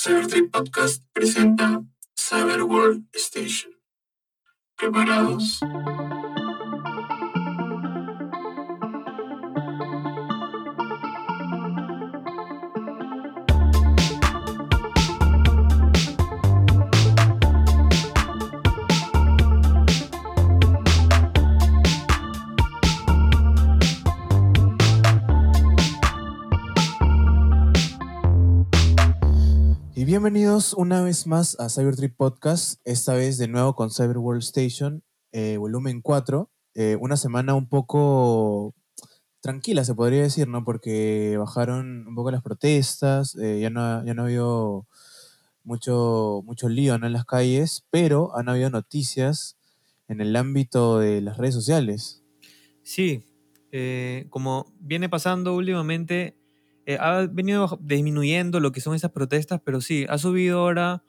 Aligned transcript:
Cybertrip 0.00 0.52
Podcast 0.52 1.02
presenta 1.12 1.82
Cyber 2.14 2.62
World 2.62 3.08
Station. 3.14 3.72
¿Preparados? 4.76 5.58
Bienvenidos 30.38 30.72
una 30.74 31.02
vez 31.02 31.26
más 31.26 31.58
a 31.58 31.68
Cybertrip 31.68 32.14
Podcast, 32.16 32.80
esta 32.84 33.12
vez 33.12 33.38
de 33.38 33.48
nuevo 33.48 33.74
con 33.74 33.90
Cyber 33.90 34.18
World 34.18 34.44
Station, 34.44 35.02
eh, 35.32 35.56
volumen 35.56 36.00
4. 36.00 36.48
Eh, 36.74 36.96
una 37.00 37.16
semana 37.16 37.56
un 37.56 37.68
poco 37.68 38.72
tranquila, 39.40 39.84
se 39.84 39.96
podría 39.96 40.22
decir, 40.22 40.46
¿no? 40.46 40.62
Porque 40.62 41.34
bajaron 41.38 42.06
un 42.06 42.14
poco 42.14 42.30
las 42.30 42.44
protestas, 42.44 43.34
eh, 43.34 43.58
ya, 43.60 43.70
no, 43.70 44.06
ya 44.06 44.14
no 44.14 44.22
ha 44.22 44.24
habido 44.26 44.86
mucho, 45.64 46.42
mucho 46.44 46.68
lío 46.68 46.96
¿no? 46.98 47.08
en 47.08 47.14
las 47.14 47.24
calles, 47.24 47.84
pero 47.90 48.36
han 48.36 48.48
habido 48.48 48.70
noticias 48.70 49.56
en 50.06 50.20
el 50.20 50.36
ámbito 50.36 51.00
de 51.00 51.20
las 51.20 51.36
redes 51.36 51.54
sociales. 51.54 52.22
Sí, 52.84 53.24
como 54.30 54.72
viene 54.78 55.08
pasando 55.08 55.56
últimamente, 55.56 56.37
eh, 56.88 56.96
ha 56.98 57.26
venido 57.30 57.78
disminuyendo 57.82 58.60
lo 58.60 58.72
que 58.72 58.80
son 58.80 58.94
esas 58.94 59.10
protestas, 59.12 59.60
pero 59.62 59.80
sí, 59.82 60.06
ha 60.08 60.16
subido 60.16 60.60
ahora 60.60 61.02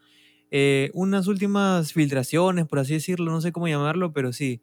eh, 0.52 0.92
unas 0.94 1.28
últimas 1.28 1.94
filtraciones, 1.94 2.66
por 2.68 2.80
así 2.80 2.94
decirlo, 2.94 3.32
no 3.32 3.40
sé 3.40 3.52
cómo 3.52 3.68
llamarlo, 3.68 4.12
pero 4.12 4.34
sí. 4.34 4.62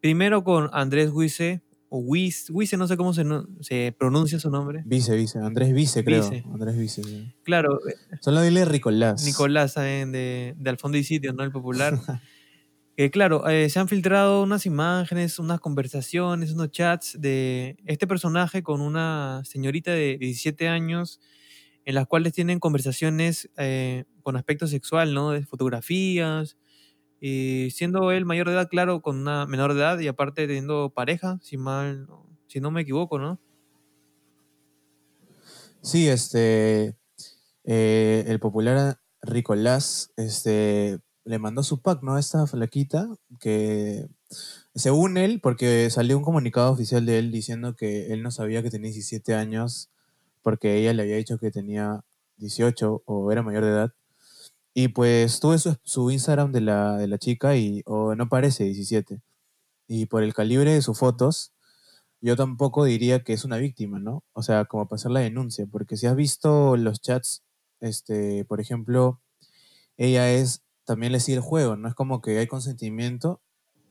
Primero 0.00 0.42
con 0.44 0.68
Andrés 0.72 1.10
Huize, 1.12 1.62
o 1.90 1.98
Wiz, 2.00 2.50
Wize, 2.50 2.76
no 2.76 2.86
sé 2.86 2.96
cómo 2.96 3.14
se, 3.14 3.24
no- 3.24 3.46
se 3.60 3.94
pronuncia 3.98 4.38
su 4.38 4.50
nombre. 4.50 4.82
Vice, 4.84 5.16
Vice, 5.16 5.38
Andrés 5.38 5.72
Vice, 5.72 6.04
creo. 6.04 6.28
Vice. 6.28 6.44
Andrés 6.52 6.76
Vice. 6.76 7.02
sí. 7.02 7.32
Claro, 7.44 7.78
eh, 7.88 7.94
Solo 8.20 8.42
dile 8.42 8.64
Ricolás. 8.66 9.24
Nicolás 9.24 9.72
¿saben? 9.72 10.12
de, 10.12 10.54
de 10.58 10.70
Al 10.70 10.76
fondo 10.76 10.98
y 10.98 11.04
sitio, 11.04 11.32
¿no? 11.32 11.42
El 11.44 11.50
popular. 11.52 11.98
Que 12.98 13.12
claro, 13.12 13.46
eh, 13.46 13.70
se 13.70 13.78
han 13.78 13.86
filtrado 13.86 14.42
unas 14.42 14.66
imágenes, 14.66 15.38
unas 15.38 15.60
conversaciones, 15.60 16.50
unos 16.50 16.72
chats 16.72 17.16
de 17.20 17.76
este 17.86 18.08
personaje 18.08 18.64
con 18.64 18.80
una 18.80 19.40
señorita 19.44 19.92
de 19.92 20.18
17 20.18 20.66
años, 20.66 21.20
en 21.84 21.94
las 21.94 22.08
cuales 22.08 22.32
tienen 22.32 22.58
conversaciones 22.58 23.50
eh, 23.56 24.04
con 24.24 24.34
aspecto 24.34 24.66
sexual, 24.66 25.14
¿no? 25.14 25.30
De 25.30 25.46
fotografías, 25.46 26.56
y 27.20 27.68
siendo 27.70 28.10
él 28.10 28.24
mayor 28.24 28.48
de 28.48 28.54
edad, 28.54 28.68
claro, 28.68 29.00
con 29.00 29.16
una 29.16 29.46
menor 29.46 29.74
de 29.74 29.80
edad 29.80 30.00
y 30.00 30.08
aparte 30.08 30.48
teniendo 30.48 30.90
pareja, 30.92 31.38
si 31.40 31.56
mal, 31.56 32.08
si 32.48 32.58
no 32.58 32.72
me 32.72 32.80
equivoco, 32.80 33.20
¿no? 33.20 33.38
Sí, 35.82 36.08
este, 36.08 36.96
eh, 37.62 38.24
el 38.26 38.40
popular 38.40 38.98
Ricolás, 39.22 40.10
este, 40.16 40.98
le 41.28 41.38
mandó 41.38 41.62
su 41.62 41.82
pack, 41.82 42.02
¿no? 42.02 42.16
Esta 42.16 42.46
flaquita, 42.46 43.06
que 43.38 44.08
según 44.74 45.18
él, 45.18 45.40
porque 45.42 45.90
salió 45.90 46.16
un 46.16 46.24
comunicado 46.24 46.72
oficial 46.72 47.04
de 47.04 47.18
él 47.18 47.30
diciendo 47.30 47.76
que 47.76 48.14
él 48.14 48.22
no 48.22 48.30
sabía 48.30 48.62
que 48.62 48.70
tenía 48.70 48.90
17 48.90 49.34
años, 49.34 49.90
porque 50.42 50.78
ella 50.78 50.94
le 50.94 51.02
había 51.02 51.16
dicho 51.16 51.38
que 51.38 51.50
tenía 51.50 52.02
18 52.38 53.02
o 53.04 53.30
era 53.30 53.42
mayor 53.42 53.64
de 53.64 53.70
edad. 53.70 53.94
Y 54.72 54.88
pues 54.88 55.40
tuve 55.40 55.58
su, 55.58 56.10
Instagram 56.10 56.50
de 56.50 56.62
la, 56.62 56.96
de 56.96 57.08
la 57.08 57.18
chica 57.18 57.56
y 57.56 57.82
oh, 57.84 58.14
no 58.14 58.30
parece 58.30 58.64
17. 58.64 59.20
Y 59.86 60.06
por 60.06 60.22
el 60.22 60.32
calibre 60.32 60.72
de 60.72 60.80
sus 60.80 60.98
fotos, 60.98 61.52
yo 62.22 62.36
tampoco 62.36 62.84
diría 62.84 63.22
que 63.22 63.34
es 63.34 63.44
una 63.44 63.58
víctima, 63.58 63.98
¿no? 63.98 64.24
O 64.32 64.42
sea, 64.42 64.64
como 64.64 64.88
hacer 64.90 65.10
la 65.10 65.20
denuncia, 65.20 65.66
porque 65.70 65.98
si 65.98 66.06
has 66.06 66.16
visto 66.16 66.76
los 66.78 67.02
chats, 67.02 67.42
este, 67.80 68.46
por 68.46 68.60
ejemplo, 68.60 69.20
ella 69.98 70.32
es, 70.32 70.62
también 70.88 71.12
le 71.12 71.20
sigue 71.20 71.36
el 71.38 71.42
juego, 71.44 71.76
no 71.76 71.88
es 71.88 71.94
como 71.94 72.22
que 72.22 72.38
hay 72.38 72.48
consentimiento, 72.48 73.42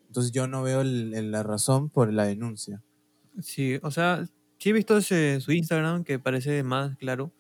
entonces 0.07 0.33
yo 0.33 0.47
no 0.47 0.63
veo 0.63 0.81
el- 0.81 1.13
el- 1.15 1.31
la 1.31 1.43
razón 1.43 1.89
por 1.91 2.13
la 2.13 2.25
denuncia. 2.25 2.83
Sí, 3.41 3.79
o 3.83 3.91
sea, 3.91 4.25
sí 4.57 4.69
he 4.69 4.73
visto 4.73 4.97
ese, 4.97 5.39
su 5.41 5.51
Instagram 5.51 6.03
que 6.03 6.19
parece 6.19 6.63
más 6.63 6.97
claro, 6.97 7.33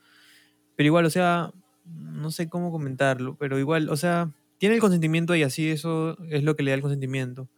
pero 0.75 0.87
igual, 0.87 1.05
o 1.05 1.09
sea, 1.11 1.53
no 1.85 2.31
sé 2.31 2.49
cómo 2.49 2.71
comentarlo, 2.71 3.37
pero 3.37 3.59
igual, 3.59 3.89
o 3.89 3.97
sea, 3.97 4.33
tiene 4.59 4.75
el 4.75 4.81
consentimiento 4.81 5.35
y 5.35 5.43
así 5.43 5.69
eso 5.69 6.17
es 6.29 6.43
lo 6.43 6.55
que 6.55 6.63
le 6.63 6.71
da 6.71 6.75
el 6.75 6.81
consentimiento. 6.81 7.49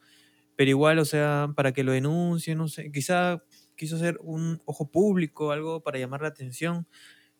Pero 0.58 0.70
igual, 0.72 1.00
o 1.00 1.06
sea, 1.06 1.54
para 1.56 1.74
que 1.74 1.84
lo 1.84 1.94
denuncie, 1.94 2.56
no 2.56 2.68
sé, 2.70 2.92
quizá 2.92 3.44
quiso 3.78 3.98
hacer 3.98 4.20
un 4.24 4.62
ojo 4.66 4.92
público, 4.92 5.52
algo 5.52 5.82
para 5.84 6.00
llamar 6.00 6.22
la 6.24 6.30
atención, 6.30 6.88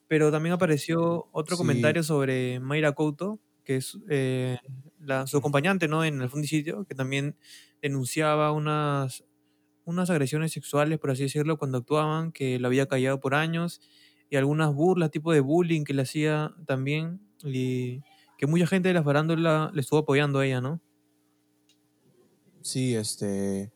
pero 0.08 0.32
también 0.32 0.54
apareció 0.54 1.30
otro 1.32 1.56
Sí. 1.56 1.58
comentario 1.58 2.04
sobre 2.04 2.60
Mayra 2.62 2.94
Couto, 2.94 3.40
que 3.70 3.76
es 3.76 4.00
eh, 4.10 4.58
la, 5.00 5.28
su 5.28 5.38
acompañante, 5.38 5.88
¿no? 5.88 6.04
En 6.04 6.20
el 6.24 6.30
fundicidio, 6.32 6.86
que 6.86 6.96
también 6.96 7.36
denunciaba 7.84 8.52
unas, 8.52 9.24
unas 9.86 10.10
agresiones 10.10 10.54
sexuales, 10.54 10.98
por 10.98 11.12
así 11.12 11.22
decirlo, 11.22 11.60
cuando 11.60 11.78
actuaban, 11.78 12.32
que 12.32 12.58
lo 12.58 12.66
había 12.66 12.88
callado 12.88 13.20
por 13.20 13.36
años, 13.36 13.80
y 14.28 14.38
algunas 14.38 14.74
burlas, 14.74 15.12
tipo 15.12 15.32
de 15.32 15.42
bullying 15.42 15.84
que 15.84 15.94
le 15.94 16.02
hacía 16.02 16.56
también, 16.66 17.22
y 17.44 18.02
que 18.40 18.48
mucha 18.48 18.66
gente 18.66 18.88
de 18.88 18.96
la 18.96 19.04
farándula 19.04 19.70
le 19.72 19.82
estuvo 19.82 20.00
apoyando 20.00 20.40
a 20.40 20.48
ella, 20.48 20.62
¿no? 20.62 20.82
Sí, 22.62 22.96
este... 22.96 23.72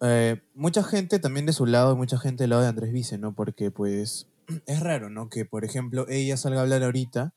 eh, 0.00 0.42
mucha 0.54 0.82
gente 0.82 1.18
también 1.18 1.46
de 1.46 1.52
su 1.52 1.66
lado 1.66 1.96
mucha 1.96 2.18
gente 2.18 2.44
del 2.44 2.50
lado 2.50 2.62
de 2.62 2.68
Andrés 2.68 2.92
Vice, 2.92 3.18
¿no? 3.18 3.34
Porque 3.34 3.70
pues 3.70 4.28
es 4.66 4.80
raro, 4.80 5.10
¿no? 5.10 5.28
Que 5.30 5.44
por 5.44 5.64
ejemplo 5.64 6.06
ella 6.08 6.36
salga 6.36 6.60
a 6.60 6.62
hablar 6.62 6.82
ahorita, 6.82 7.34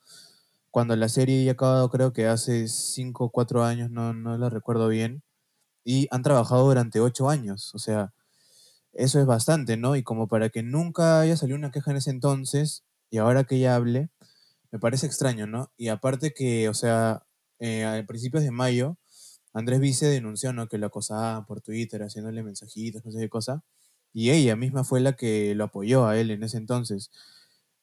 cuando 0.72 0.96
la 0.96 1.09
serie 1.09 1.44
ya 1.46 1.53
acabado 1.53 1.90
creo 1.90 2.13
que 2.13 2.28
hace 2.28 2.68
5 2.68 3.25
o 3.25 3.30
4 3.31 3.63
años, 3.63 3.91
no, 3.91 4.13
no 4.13 4.38
la 4.38 4.50
recuerdo 4.50 4.88
bien, 4.88 5.24
y 5.84 6.07
han 6.12 6.24
trabajado 6.24 6.66
durante 6.68 7.00
8 7.02 7.30
años, 7.30 7.74
o 7.75 7.80
sea, 7.80 8.13
eso 8.94 9.19
es 9.19 9.25
bastante, 9.25 9.78
¿no? 9.78 9.96
Y 9.96 10.03
como 10.03 10.28
para 10.28 10.50
que 10.50 10.63
nunca 10.63 11.22
haya 11.22 11.38
salido 11.38 11.58
una 11.58 11.72
queja 11.72 11.91
en 11.91 11.97
ese 11.97 12.12
entonces, 12.12 12.84
y 13.12 13.18
ahora 13.18 13.44
que 13.46 13.58
ella 13.58 13.75
hable, 13.75 14.09
me 14.72 14.79
parece 14.79 15.08
extraño, 15.08 15.47
¿no? 15.47 15.72
Y 15.78 15.90
aparte 15.90 16.34
que, 16.34 16.69
o 16.69 16.74
sea, 16.74 17.25
eh, 17.59 17.85
a 17.85 18.06
principios 18.08 18.44
de 18.44 18.52
mayo, 18.52 18.97
Andrés 19.53 19.79
Vice 19.79 20.08
denunció, 20.08 20.53
¿no? 20.53 20.68
Que 20.68 20.78
lo 20.78 20.88
acosaban 20.88 21.46
por 21.46 21.62
Twitter, 21.62 22.03
haciéndole 22.03 22.44
mensajitos, 22.44 23.06
no 23.06 23.12
sé 23.12 23.19
qué 23.19 23.29
cosa, 23.29 23.63
y 24.13 24.31
ella 24.31 24.56
misma 24.56 24.84
fue 24.84 25.02
la 25.02 25.13
que 25.13 25.56
lo 25.56 25.66
apoyó 25.66 26.08
a 26.08 26.18
él 26.18 26.31
en 26.31 26.44
ese 26.44 26.58
entonces. 26.58 27.12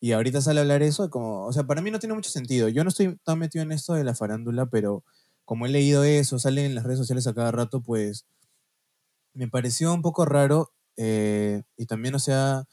Y 0.01 0.13
ahorita 0.13 0.41
sale 0.43 0.61
a 0.61 0.63
hablar 0.63 0.83
eso, 0.83 1.11
como, 1.11 1.47
o 1.47 1.53
sea, 1.53 1.65
para 1.65 1.83
mí 1.83 1.91
no 1.91 1.99
tiene 1.99 2.15
mucho 2.15 2.31
sentido. 2.31 2.69
Yo 2.69 2.85
no 2.85 2.91
estoy 2.91 3.17
tan 3.25 3.39
metido 3.39 3.63
en 3.65 3.73
esto 3.73 3.95
de 3.95 4.05
la 4.05 4.15
farándula, 4.15 4.67
pero 4.67 5.05
como 5.45 5.67
he 5.67 5.71
leído 5.71 6.05
eso, 6.05 6.39
sale 6.39 6.65
en 6.67 6.75
las 6.75 6.85
redes 6.85 6.99
sociales 6.99 7.27
a 7.27 7.35
cada 7.35 7.53
rato, 7.53 7.81
pues 7.83 8.27
me 9.35 9.49
pareció 9.49 9.93
un 9.95 10.03
poco 10.03 10.25
raro 10.25 10.73
eh, 10.97 11.63
y 11.77 11.87
también, 11.87 12.15
o 12.15 12.19
sea, 12.19 12.65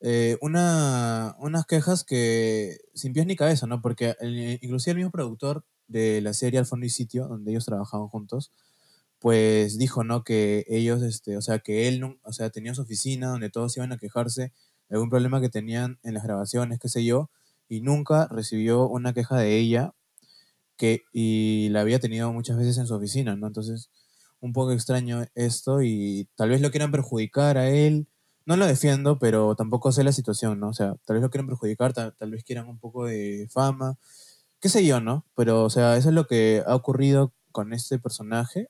eh, 0.00 0.38
una, 0.42 1.36
unas 1.40 1.66
quejas 1.66 2.04
que 2.04 2.78
sin 2.94 3.12
pies 3.14 3.26
ni 3.26 3.36
cabeza, 3.36 3.66
¿no? 3.66 3.82
Porque 3.82 4.16
el- 4.20 4.58
inclusive 4.62 4.92
el 4.92 4.98
mismo 4.98 5.12
productor 5.12 5.64
de 5.88 6.20
la 6.22 6.34
serie 6.34 6.58
Al 6.60 6.66
Fondo 6.66 6.86
y 6.86 6.90
Sitio, 6.90 7.28
donde 7.28 7.52
ellos 7.52 7.66
trabajaban 7.66 8.08
juntos, 8.08 8.52
pues 9.20 9.78
dijo, 9.78 10.04
¿no? 10.04 10.24
Que 10.24 10.64
ellos, 10.68 11.02
este, 11.02 11.36
o 11.38 11.42
sea, 11.42 11.60
que 11.60 11.88
él, 11.88 12.04
o 12.24 12.32
sea, 12.32 12.50
tenía 12.50 12.74
su 12.74 12.82
oficina 12.82 13.28
donde 13.28 13.50
todos 13.50 13.76
iban 13.76 13.92
a 13.92 13.98
quejarse 13.98 14.52
algún 14.90 15.10
problema 15.10 15.40
que 15.40 15.48
tenían 15.48 15.98
en 16.02 16.14
las 16.14 16.24
grabaciones, 16.24 16.78
qué 16.80 16.88
sé 16.88 17.04
yo, 17.04 17.30
y 17.68 17.80
nunca 17.80 18.28
recibió 18.30 18.88
una 18.88 19.12
queja 19.14 19.36
de 19.38 19.56
ella 19.58 19.94
que, 20.76 21.02
y 21.12 21.68
la 21.70 21.80
había 21.80 22.00
tenido 22.00 22.32
muchas 22.32 22.56
veces 22.58 22.78
en 22.78 22.86
su 22.86 22.94
oficina, 22.94 23.36
¿no? 23.36 23.46
Entonces, 23.46 23.90
un 24.40 24.52
poco 24.52 24.72
extraño 24.72 25.24
esto 25.34 25.82
y 25.82 26.28
tal 26.36 26.50
vez 26.50 26.60
lo 26.60 26.70
quieran 26.70 26.92
perjudicar 26.92 27.58
a 27.58 27.70
él. 27.70 28.06
No 28.44 28.56
lo 28.56 28.66
defiendo, 28.66 29.18
pero 29.18 29.56
tampoco 29.56 29.90
sé 29.92 30.04
la 30.04 30.12
situación, 30.12 30.60
¿no? 30.60 30.68
O 30.68 30.74
sea, 30.74 30.94
tal 31.04 31.14
vez 31.16 31.22
lo 31.22 31.30
quieran 31.30 31.48
perjudicar, 31.48 31.92
tal, 31.94 32.14
tal 32.16 32.30
vez 32.30 32.44
quieran 32.44 32.68
un 32.68 32.78
poco 32.78 33.06
de 33.06 33.48
fama, 33.50 33.98
qué 34.60 34.68
sé 34.68 34.84
yo, 34.86 35.00
¿no? 35.00 35.26
Pero, 35.36 35.64
o 35.64 35.70
sea, 35.70 35.96
eso 35.96 36.08
es 36.10 36.14
lo 36.14 36.26
que 36.26 36.62
ha 36.66 36.74
ocurrido 36.76 37.32
con 37.52 37.72
este 37.72 37.98
personaje 37.98 38.68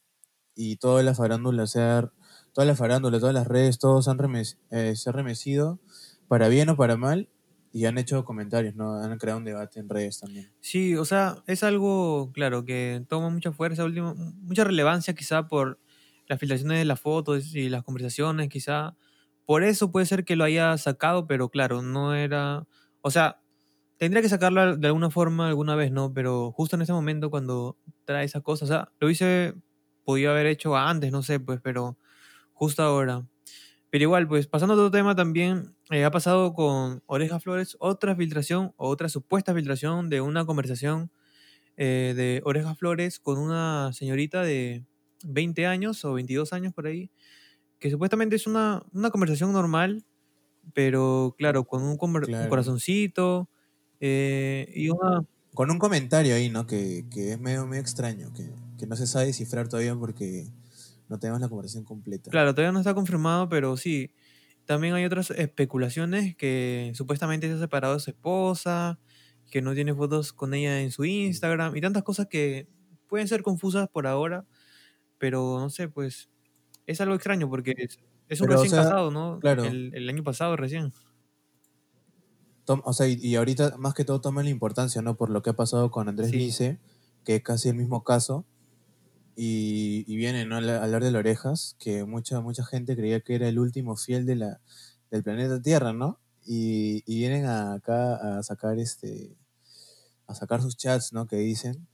y 0.54 0.76
toda 0.76 1.02
la 1.02 1.14
farándula, 1.14 1.64
o 1.64 1.66
sea, 1.66 2.10
toda 2.54 2.66
la 2.66 2.74
todas 2.76 3.34
las 3.34 3.46
redes, 3.46 3.78
todos 3.78 4.08
han 4.08 4.18
remes- 4.18 4.58
eh, 4.70 4.96
se 4.96 5.10
han 5.10 5.14
remecido, 5.16 5.80
para 6.28 6.48
bien 6.48 6.68
o 6.68 6.76
para 6.76 6.96
mal, 6.96 7.28
y 7.72 7.84
han 7.84 7.98
hecho 7.98 8.24
comentarios, 8.24 8.74
¿no? 8.74 8.94
Han 9.02 9.18
creado 9.18 9.38
un 9.38 9.44
debate 9.44 9.80
en 9.80 9.88
redes 9.88 10.20
también. 10.20 10.50
Sí, 10.60 10.96
o 10.96 11.04
sea, 11.04 11.42
es 11.46 11.62
algo, 11.62 12.30
claro, 12.32 12.64
que 12.64 13.04
toma 13.08 13.28
mucha 13.28 13.52
fuerza, 13.52 13.84
último, 13.84 14.14
mucha 14.14 14.64
relevancia 14.64 15.14
quizá 15.14 15.46
por 15.46 15.78
las 16.26 16.40
filtraciones 16.40 16.78
de 16.78 16.84
las 16.86 17.00
fotos 17.00 17.54
y 17.54 17.68
las 17.68 17.82
conversaciones, 17.82 18.48
quizá. 18.48 18.96
Por 19.44 19.62
eso 19.62 19.92
puede 19.92 20.06
ser 20.06 20.24
que 20.24 20.36
lo 20.36 20.44
haya 20.44 20.76
sacado, 20.78 21.26
pero 21.26 21.50
claro, 21.50 21.82
no 21.82 22.14
era... 22.14 22.66
O 23.02 23.10
sea, 23.10 23.42
tendría 23.98 24.22
que 24.22 24.28
sacarla 24.28 24.76
de 24.76 24.86
alguna 24.86 25.10
forma 25.10 25.48
alguna 25.48 25.76
vez, 25.76 25.92
¿no? 25.92 26.12
Pero 26.12 26.52
justo 26.52 26.76
en 26.76 26.82
ese 26.82 26.92
momento 26.92 27.30
cuando 27.30 27.76
trae 28.04 28.24
esas 28.24 28.42
cosas, 28.42 28.70
o 28.70 28.72
sea, 28.72 28.92
lo 29.00 29.10
hice, 29.10 29.54
podía 30.04 30.30
haber 30.30 30.46
hecho 30.46 30.76
antes, 30.76 31.12
no 31.12 31.22
sé, 31.22 31.40
pues, 31.40 31.60
pero 31.62 31.98
justo 32.54 32.82
ahora. 32.82 33.26
Pero 33.90 34.02
igual, 34.02 34.26
pues 34.26 34.46
pasando 34.46 34.74
a 34.74 34.76
otro 34.76 34.90
tema 34.90 35.14
también, 35.14 35.74
eh, 35.90 36.04
ha 36.04 36.10
pasado 36.10 36.54
con 36.54 37.02
Oreja 37.06 37.38
Flores 37.38 37.76
otra 37.78 38.16
filtración 38.16 38.72
o 38.76 38.88
otra 38.88 39.08
supuesta 39.08 39.54
filtración 39.54 40.08
de 40.10 40.20
una 40.20 40.44
conversación 40.44 41.10
eh, 41.76 42.14
de 42.16 42.40
Oreja 42.44 42.74
Flores 42.74 43.20
con 43.20 43.38
una 43.38 43.92
señorita 43.92 44.42
de 44.42 44.84
20 45.24 45.66
años 45.66 46.04
o 46.04 46.14
22 46.14 46.52
años 46.52 46.72
por 46.74 46.86
ahí, 46.86 47.10
que 47.78 47.90
supuestamente 47.90 48.36
es 48.36 48.46
una, 48.46 48.82
una 48.92 49.10
conversación 49.10 49.52
normal, 49.52 50.04
pero 50.74 51.34
claro, 51.38 51.64
con 51.64 51.82
un, 51.82 51.96
corazoncito 51.96 53.48
eh, 54.00 54.72
y 54.74 54.88
una... 54.88 55.24
Con 55.54 55.70
un 55.70 55.78
comentario 55.78 56.34
ahí, 56.34 56.50
¿no? 56.50 56.66
Que, 56.66 57.06
que 57.10 57.32
es 57.32 57.40
medio, 57.40 57.66
medio 57.66 57.80
extraño, 57.80 58.32
que, 58.34 58.50
que 58.78 58.86
no 58.86 58.96
se 58.96 59.06
sabe 59.06 59.26
descifrar 59.26 59.68
todavía 59.68 59.94
porque 59.94 60.46
no 61.08 61.18
tenemos 61.18 61.40
la 61.40 61.48
conversación 61.48 61.84
completa. 61.84 62.30
Claro, 62.30 62.54
todavía 62.54 62.72
no 62.72 62.78
está 62.80 62.94
confirmado, 62.94 63.48
pero 63.48 63.76
sí. 63.76 64.12
También 64.64 64.94
hay 64.94 65.04
otras 65.04 65.30
especulaciones 65.30 66.34
que 66.36 66.90
supuestamente 66.94 67.46
se 67.46 67.54
ha 67.54 67.58
separado 67.58 67.94
de 67.94 68.00
su 68.00 68.10
esposa, 68.10 68.98
que 69.50 69.62
no 69.62 69.74
tiene 69.74 69.94
fotos 69.94 70.32
con 70.32 70.54
ella 70.54 70.80
en 70.80 70.90
su 70.90 71.04
Instagram 71.04 71.76
y 71.76 71.80
tantas 71.80 72.02
cosas 72.02 72.26
que 72.26 72.66
pueden 73.06 73.28
ser 73.28 73.42
confusas 73.44 73.88
por 73.88 74.08
ahora, 74.08 74.44
pero 75.18 75.60
no 75.60 75.70
sé, 75.70 75.88
pues 75.88 76.28
es 76.86 77.00
algo 77.00 77.14
extraño 77.14 77.48
porque 77.48 77.74
es, 77.78 78.00
es 78.28 78.40
un 78.40 78.48
Pero, 78.48 78.58
o 78.58 78.62
recién 78.64 78.74
sea, 78.80 78.90
casado, 78.90 79.12
¿no? 79.12 79.38
claro. 79.38 79.64
El, 79.64 79.92
el 79.94 80.08
año 80.08 80.24
pasado 80.24 80.56
recién. 80.56 80.92
Tom- 82.64 82.82
o 82.84 82.92
sea, 82.92 83.06
y, 83.06 83.14
y 83.20 83.36
ahorita 83.36 83.76
más 83.78 83.94
que 83.94 84.04
todo 84.04 84.20
toma 84.20 84.42
la 84.42 84.50
importancia, 84.50 85.00
¿no? 85.02 85.16
Por 85.16 85.30
lo 85.30 85.42
que 85.42 85.50
ha 85.50 85.56
pasado 85.56 85.90
con 85.92 86.08
Andrés 86.08 86.30
Sí. 86.30 86.36
Vice, 86.38 86.80
que 87.24 87.36
es 87.36 87.42
casi 87.42 87.68
el 87.68 87.76
mismo 87.76 88.02
caso. 88.02 88.44
Y, 89.36 90.04
y 90.08 90.16
viene, 90.16 90.46
¿no? 90.46 90.56
Al 90.56 90.68
hablar 90.70 91.04
de 91.04 91.10
las 91.12 91.20
orejas, 91.20 91.76
que 91.78 92.04
mucha, 92.04 92.40
mucha 92.40 92.64
gente 92.64 92.96
creía 92.96 93.20
que 93.20 93.34
era 93.36 93.48
el 93.48 93.58
último 93.58 93.96
fiel 93.96 94.26
de 94.26 94.36
la, 94.36 94.60
del 95.10 95.22
planeta 95.22 95.60
Tierra, 95.62 95.92
¿no? 95.92 96.20
Y, 96.46 97.02
y 97.06 97.18
vienen 97.18 97.46
a- 97.46 97.74
acá 97.74 98.38
a 98.38 98.42
sacar 98.42 98.78
este 98.78 99.36
a 100.26 100.34
sacar 100.34 100.62
sus 100.62 100.76
chats, 100.76 101.12
¿no? 101.12 101.26
Que 101.26 101.36
dicen. 101.36 101.86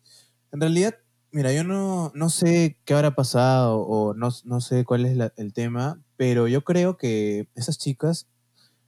En 0.53 0.61
realidad, 0.61 0.95
mira, 1.33 1.53
yo 1.53 1.65
no, 1.65 2.13
no 2.15 2.31
sé 2.31 2.79
qué 2.85 2.95
habrá 2.95 3.15
pasado 3.15 3.81
o 3.83 4.15
no, 4.15 4.31
no 4.45 4.61
sé 4.61 4.85
cuál 4.85 5.07
es 5.07 5.17
la- 5.17 5.33
el 5.37 5.53
tema, 5.55 6.03
pero 6.17 6.49
yo 6.49 6.65
creo 6.65 6.97
que 6.97 7.49
esas 7.55 7.79
chicas 7.79 8.29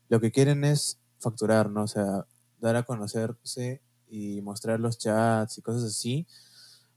lo 0.09 0.21
que 0.21 0.33
quieren 0.33 0.65
es 0.65 1.01
facturar, 1.21 1.71
¿no? 1.71 1.85
O 1.85 1.89
sea, 1.89 2.27
dar 2.61 2.77
a 2.77 2.85
conocerse 2.85 3.83
y 4.09 4.41
mostrar 4.43 4.81
los 4.81 4.99
chats 4.99 5.59
y 5.59 5.63
cosas 5.63 5.85
así 5.85 6.27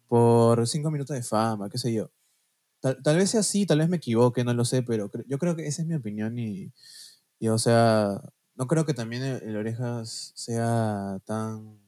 por 0.08 0.68
cinco 0.68 0.92
minutos 0.92 1.16
de 1.16 1.24
fama, 1.24 1.70
qué 1.70 1.78
sé 1.78 1.94
yo. 1.94 2.12
Tal, 2.82 3.02
tal 3.04 3.18
vez 3.18 3.32
sea 3.32 3.42
así, 3.42 3.66
tal 3.66 3.80
vez 3.80 3.90
me 3.90 3.98
equivoque, 3.98 4.44
no 4.44 4.54
lo 4.54 4.66
sé, 4.66 4.84
pero 4.84 5.10
yo 5.28 5.38
creo 5.40 5.56
que 5.56 5.68
esa 5.68 5.82
es 5.84 5.88
mi 5.88 5.96
opinión 5.96 6.38
y, 6.40 6.74
y, 7.40 7.50
o 7.50 7.58
sea, 7.60 8.22
no 8.56 8.68
creo 8.68 8.86
que 8.86 8.94
también 8.96 9.24
el, 9.24 9.44
el 9.44 9.58
Orejas 9.58 10.34
sea 10.36 11.20
tan 11.26 11.80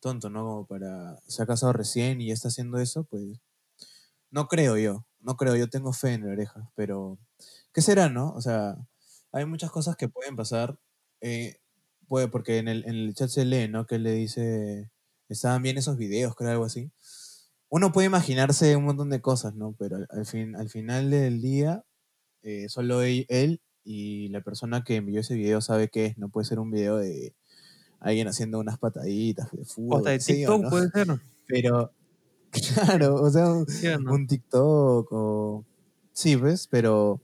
tonto, 0.00 0.30
¿no? 0.30 0.44
Como 0.44 0.66
para, 0.66 1.20
se 1.26 1.42
ha 1.42 1.46
casado 1.46 1.72
recién 1.72 2.20
y 2.20 2.30
está 2.32 2.48
haciendo 2.48 2.78
eso, 2.78 3.04
pues 3.04 3.40
no 4.30 4.48
creo 4.48 4.76
yo, 4.76 5.06
no 5.20 5.36
creo, 5.36 5.56
yo 5.56 5.68
tengo 5.68 5.92
fe 5.92 6.14
en 6.14 6.24
el 6.24 6.30
Orejas, 6.32 6.68
pero 6.74 7.18
¿qué 7.72 7.82
será, 7.82 8.08
no? 8.08 8.32
O 8.34 8.40
sea, 8.40 8.76
hay 9.32 9.44
muchas 9.46 9.70
cosas 9.70 9.96
que 9.96 10.08
pueden 10.08 10.36
pasar, 10.36 10.78
eh, 11.20 11.60
puede, 12.08 12.28
porque 12.28 12.58
en 12.58 12.68
el, 12.68 12.84
en 12.86 12.94
el 12.96 13.14
chat 13.14 13.28
se 13.30 13.44
lee, 13.44 13.68
¿no? 13.68 13.86
Que 13.86 13.98
le 13.98 14.12
dice, 14.12 14.90
estaban 15.28 15.62
bien 15.62 15.78
esos 15.78 15.96
videos, 15.96 16.34
creo, 16.36 16.50
algo 16.50 16.64
así. 16.64 16.90
Uno 17.76 17.92
puede 17.92 18.06
imaginarse 18.06 18.74
un 18.74 18.86
montón 18.86 19.10
de 19.10 19.20
cosas, 19.20 19.54
¿no? 19.54 19.74
Pero 19.78 19.98
al, 20.08 20.24
fin, 20.24 20.56
al 20.56 20.70
final 20.70 21.10
del 21.10 21.42
día, 21.42 21.84
eh, 22.42 22.70
solo 22.70 23.02
él, 23.02 23.60
y 23.84 24.28
la 24.28 24.40
persona 24.40 24.82
que 24.82 24.96
envió 24.96 25.20
ese 25.20 25.34
video 25.34 25.60
sabe 25.60 25.90
qué 25.90 26.06
es, 26.06 26.16
no 26.16 26.30
puede 26.30 26.46
ser 26.46 26.58
un 26.58 26.70
video 26.70 26.96
de 26.96 27.34
alguien 28.00 28.28
haciendo 28.28 28.60
unas 28.60 28.78
pataditas 28.78 29.50
de 29.52 29.60
O 29.60 29.64
fútbol, 29.66 30.04
de 30.04 30.12
qué 30.12 30.20
sé 30.20 30.40
yo, 30.40 30.56
TikTok 30.56 30.62
¿no? 30.62 30.70
puede 30.70 30.88
ser. 30.88 31.20
Pero, 31.46 31.92
claro, 32.86 33.16
o 33.16 33.30
sea, 33.30 33.52
un, 33.52 33.66
¿sí 33.68 33.88
o 33.88 33.98
no? 33.98 34.14
un 34.14 34.26
TikTok 34.26 35.08
o... 35.12 35.64
Sí, 36.14 36.34
¿ves? 36.34 36.68
Pero, 36.70 37.20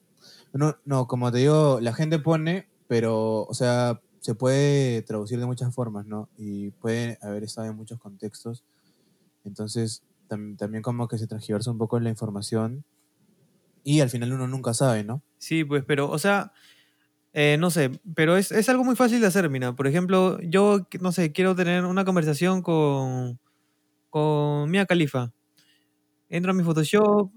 no, 0.53 0.77
no, 0.85 1.07
como 1.07 1.33
te 1.33 1.39
digo, 1.39 1.81
la 1.81 1.95
gente 1.95 2.19
pone, 2.19 2.69
pero, 2.89 3.45
o 3.45 3.55
sea, 3.55 4.03
se 4.21 4.35
puede 4.35 5.01
traducir 5.01 5.41
de 5.41 5.47
muchas 5.47 5.75
formas, 5.75 6.05
¿no? 6.05 6.29
Y 6.37 6.73
puede 6.73 7.17
haber 7.23 7.43
estado 7.43 7.69
en 7.69 7.77
muchos 7.77 7.99
contextos. 7.99 8.65
Entonces, 9.45 10.03
tam- 10.29 10.57
también 10.57 10.83
como 10.83 11.09
que 11.09 11.19
se 11.19 11.27
transgiversa 11.27 11.71
un 11.71 11.79
poco 11.79 11.99
la 12.01 12.11
información 12.11 12.85
y 13.85 14.01
al 14.01 14.11
final 14.11 14.33
uno 14.33 14.47
nunca 14.47 14.75
sabe, 14.75 15.05
¿no? 15.05 15.23
Sí, 15.39 15.65
pues, 15.65 15.85
pero, 15.87 16.09
o 16.11 16.19
sea, 16.19 16.53
eh, 17.33 17.57
no 17.59 17.71
sé, 17.71 17.91
pero 18.15 18.37
es, 18.37 18.53
es 18.53 18.69
algo 18.69 18.85
muy 18.85 18.97
fácil 18.97 19.21
de 19.21 19.27
hacer, 19.29 19.49
mira. 19.51 19.75
Por 19.75 19.87
ejemplo, 19.87 20.41
yo, 20.43 20.89
no 21.01 21.13
sé, 21.13 21.33
quiero 21.33 21.55
tener 21.57 21.85
una 21.85 22.05
conversación 22.05 22.63
con, 22.63 23.41
con 24.11 24.71
Mia 24.71 24.87
Khalifa. 24.87 25.33
Entro 26.29 26.53
a 26.53 26.55
mi 26.55 26.63
Photoshop, 26.63 27.31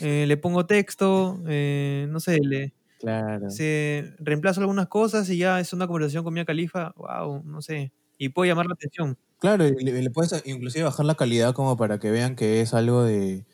eh, 0.00 0.24
le 0.26 0.36
pongo 0.36 0.66
texto, 0.66 1.40
eh, 1.48 2.06
no 2.10 2.20
sé, 2.20 2.38
le 2.42 2.74
Claro. 3.00 3.48
se 3.50 4.14
reemplazo 4.18 4.60
algunas 4.60 4.88
cosas 4.88 5.28
y 5.30 5.38
ya 5.38 5.60
es 5.60 5.72
una 5.72 5.86
conversación 5.86 6.24
con 6.24 6.34
Mia 6.34 6.44
Khalifa, 6.44 6.92
wow, 6.96 7.42
no 7.44 7.62
sé, 7.62 7.92
y 8.20 8.30
puede 8.30 8.50
llamar 8.50 8.66
la 8.68 8.74
atención. 8.74 9.18
Claro, 9.38 9.66
y 9.66 9.72
le, 9.84 10.02
le 10.02 10.10
puedes 10.10 10.42
inclusive 10.46 10.84
bajar 10.84 11.06
la 11.06 11.14
calidad 11.14 11.54
como 11.54 11.76
para 11.76 11.98
que 11.98 12.10
vean 12.10 12.36
que 12.36 12.60
es 12.60 12.74
algo 12.74 13.02
de, 13.04 13.46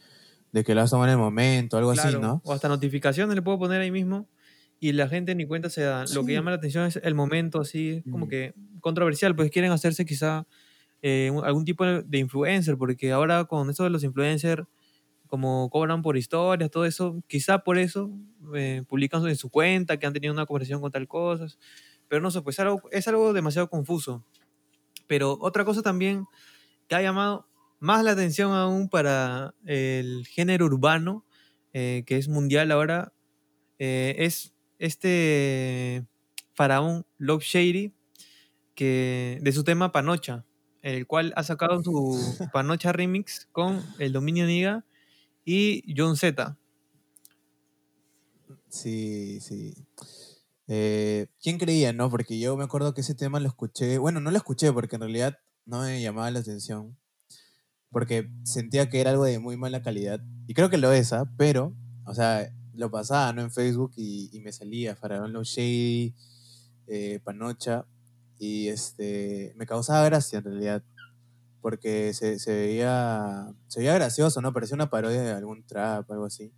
de 0.53 0.65
que 0.65 0.75
lo 0.75 0.83
has 0.83 0.91
tomado 0.91 1.09
en 1.09 1.13
el 1.19 1.19
momento, 1.25 1.79
algo 1.79 1.91
así, 1.93 2.19
¿no? 2.19 2.43
o 2.43 2.53
hasta 2.53 2.69
notificaciones 2.69 3.35
le 3.37 3.43
puedo 3.43 3.59
poner 3.59 3.81
ahí 3.81 3.91
mismo 3.91 4.29
y 4.81 4.93
la 4.93 5.09
gente 5.09 5.35
ni 5.35 5.47
cuenta 5.47 5.71
se 5.71 5.83
da. 5.83 6.07
Lo 6.07 6.25
que 6.25 6.33
llama 6.33 6.51
la 6.51 6.57
atención 6.59 6.87
es 6.87 6.97
el 7.03 7.15
momento 7.15 7.61
así, 7.61 8.05
como 8.11 8.27
Mm. 8.27 8.29
que 8.29 8.55
controversial, 8.81 9.35
pues 9.37 9.51
quieren 9.51 9.73
hacerse 9.73 10.05
quizá 10.05 10.47
eh, 11.03 11.33
algún 11.45 11.65
tipo 11.65 11.85
de 11.87 12.03
de 12.05 12.19
influencer, 12.19 12.77
porque 12.79 13.13
ahora 13.13 13.47
con 13.47 13.71
eso 13.71 13.85
de 13.85 13.91
los 13.91 14.05
influencers, 14.05 14.65
como 15.27 15.71
cobran 15.71 16.03
por 16.03 16.17
historias, 16.17 16.71
todo 16.71 16.85
eso, 16.87 17.23
quizá 17.29 17.61
por 17.61 17.79
eso 17.79 18.11
eh, 18.55 18.83
publican 18.89 19.27
en 19.29 19.37
su 19.37 19.51
cuenta 19.51 19.99
que 19.99 20.07
han 20.07 20.13
tenido 20.13 20.33
una 20.35 20.47
conversación 20.47 20.81
con 20.81 20.93
tal 20.93 21.09
cosas, 21.09 21.59
pero 22.09 22.23
no 22.23 22.31
sé, 22.31 22.43
pues 22.43 22.61
algo, 22.61 22.83
es 22.93 23.09
algo 23.09 23.33
demasiado 23.33 23.69
confuso. 23.71 24.25
Pero 25.07 25.39
otra 25.41 25.65
cosa 25.65 25.83
también 25.83 26.27
que 26.89 26.95
ha 26.95 27.03
llamado 27.03 27.47
más 27.79 28.05
la 28.05 28.13
atención 28.13 28.53
aún 28.53 28.89
para 28.89 29.55
el 29.65 30.27
género 30.27 30.67
urbano, 30.67 31.25
eh, 31.73 32.05
que 32.07 32.17
es 32.17 32.29
mundial 32.29 32.71
ahora, 32.73 33.13
eh, 33.79 34.15
es 34.19 34.55
este 34.79 36.07
faraón 36.55 37.05
Love 37.19 37.43
Shady, 37.43 37.93
que, 38.75 39.39
de 39.43 39.53
su 39.53 39.65
tema 39.65 39.93
Panocha, 39.93 40.45
el 40.83 41.07
cual 41.07 41.33
ha 41.37 41.43
sacado 41.43 41.83
su 41.83 42.19
Panocha 42.53 42.93
Remix 42.93 43.49
con 43.53 43.83
el 43.99 44.13
Dominio 44.13 44.47
Niga 44.47 44.85
y 45.45 45.83
John 45.97 46.17
Z. 46.17 46.57
Sí, 48.69 49.41
sí. 49.41 49.75
Eh, 50.69 51.29
¿quién 51.41 51.59
creía, 51.59 51.93
no? 51.93 52.11
Porque 52.11 52.39
yo 52.39 52.57
me 52.57 52.65
acuerdo 52.65 52.93
que 52.95 53.03
ese 53.03 53.15
tema 53.15 53.41
lo 53.41 53.49
escuché, 53.49 53.99
bueno, 53.99 54.21
no 54.21 54.31
lo 54.31 54.37
escuché 54.37 54.73
porque 54.73 54.97
en 54.97 55.03
realidad 55.03 55.39
no 55.65 55.83
me 55.83 56.01
llamaba 56.03 56.31
la 56.31 56.41
atención, 56.41 56.97
porque 57.91 58.31
sentía 58.45 58.89
que 58.91 59.01
era 59.01 59.11
algo 59.11 59.25
de 59.25 59.39
muy 59.39 59.57
mala 59.57 59.83
calidad, 59.83 60.21
y 60.47 60.55
creo 60.55 60.71
que 60.71 60.79
lo 60.79 60.93
es, 60.93 61.13
¿ah? 61.13 61.31
Pero, 61.37 61.75
o 62.05 62.15
sea, 62.15 62.53
lo 62.75 62.91
pasaba, 62.91 63.33
¿no? 63.33 63.43
En 63.43 63.51
Facebook 63.51 63.93
y, 63.97 64.41
me 64.41 64.53
salía 64.53 64.97
Faraón 64.97 65.33
Low 65.33 65.45
Shady, 65.45 66.15
eh, 66.89 67.21
Panocha, 67.25 67.87
y 68.39 68.69
este, 68.69 69.55
me 69.57 69.67
causaba 69.67 70.05
gracia 70.05 70.39
en 70.39 70.45
realidad, 70.45 70.85
porque 71.61 72.13
se, 72.15 72.39
se 72.39 72.55
veía, 72.55 73.55
se 73.69 73.81
veía 73.81 73.95
gracioso, 73.95 74.41
¿no? 74.41 74.53
Parecía 74.53 74.75
una 74.75 74.91
parodia 74.91 75.23
de 75.23 75.33
algún 75.33 75.65
trap, 75.65 76.11
algo 76.11 76.27
así. 76.27 76.53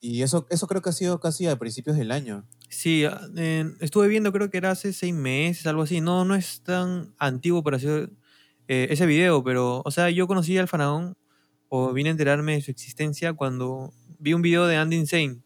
Y 0.00 0.22
eso, 0.22 0.46
eso 0.50 0.66
creo 0.66 0.82
que 0.82 0.90
ha 0.90 0.92
sido 0.92 1.20
casi 1.20 1.46
a 1.46 1.58
principios 1.58 1.96
del 1.96 2.10
año. 2.10 2.46
Sí, 2.72 3.04
eh, 3.36 3.64
estuve 3.80 4.06
viendo, 4.08 4.32
creo 4.32 4.48
que 4.50 4.58
era 4.58 4.70
hace 4.70 4.92
seis 4.92 5.12
meses, 5.14 5.66
algo 5.66 5.82
así. 5.82 6.00
No, 6.00 6.24
no 6.24 6.34
es 6.36 6.62
tan 6.62 7.14
antiguo 7.18 7.62
para 7.64 7.78
hacer 7.78 8.10
eh, 8.68 8.86
ese 8.90 9.06
video, 9.06 9.42
pero, 9.42 9.82
o 9.84 9.90
sea, 9.90 10.08
yo 10.10 10.26
conocí 10.28 10.56
al 10.56 10.68
faraón 10.68 11.16
o 11.68 11.92
vine 11.92 12.10
a 12.10 12.12
enterarme 12.12 12.54
de 12.54 12.62
su 12.62 12.70
existencia 12.70 13.32
cuando 13.34 13.92
vi 14.20 14.34
un 14.34 14.42
video 14.42 14.66
de 14.66 14.76
Andy 14.76 14.96
Insane 14.96 15.42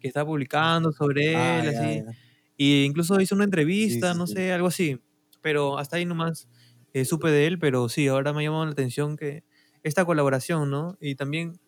que 0.00 0.08
estaba 0.08 0.26
publicando 0.26 0.92
sobre 0.92 1.22
Ah, 1.32 1.60
él, 1.60 1.68
ya, 1.70 1.70
así. 1.70 2.04
ya. 2.04 2.14
Y 2.56 2.84
incluso 2.84 3.20
hizo 3.20 3.34
una 3.36 3.44
entrevista, 3.44 4.12
sí, 4.12 4.16
no 4.16 4.26
sí. 4.26 4.28
sé, 4.28 4.52
algo 4.52 4.68
así. 4.68 5.00
Pero 5.42 5.78
hasta 5.78 5.96
ahí 5.98 6.06
nomás 6.06 6.48
eh, 6.94 7.04
supe 7.06 7.30
de 7.30 7.46
él, 7.48 7.58
pero 7.60 7.88
sí, 7.90 8.08
ahora 8.08 8.32
me 8.34 8.40
ha 8.42 8.44
llamado 8.44 8.66
la 8.66 8.72
atención 8.72 9.16
que 9.16 9.44
esta 9.84 10.04
colaboración, 10.06 10.70
¿no? 10.70 10.96
Y 11.00 11.16
también, 11.16 11.60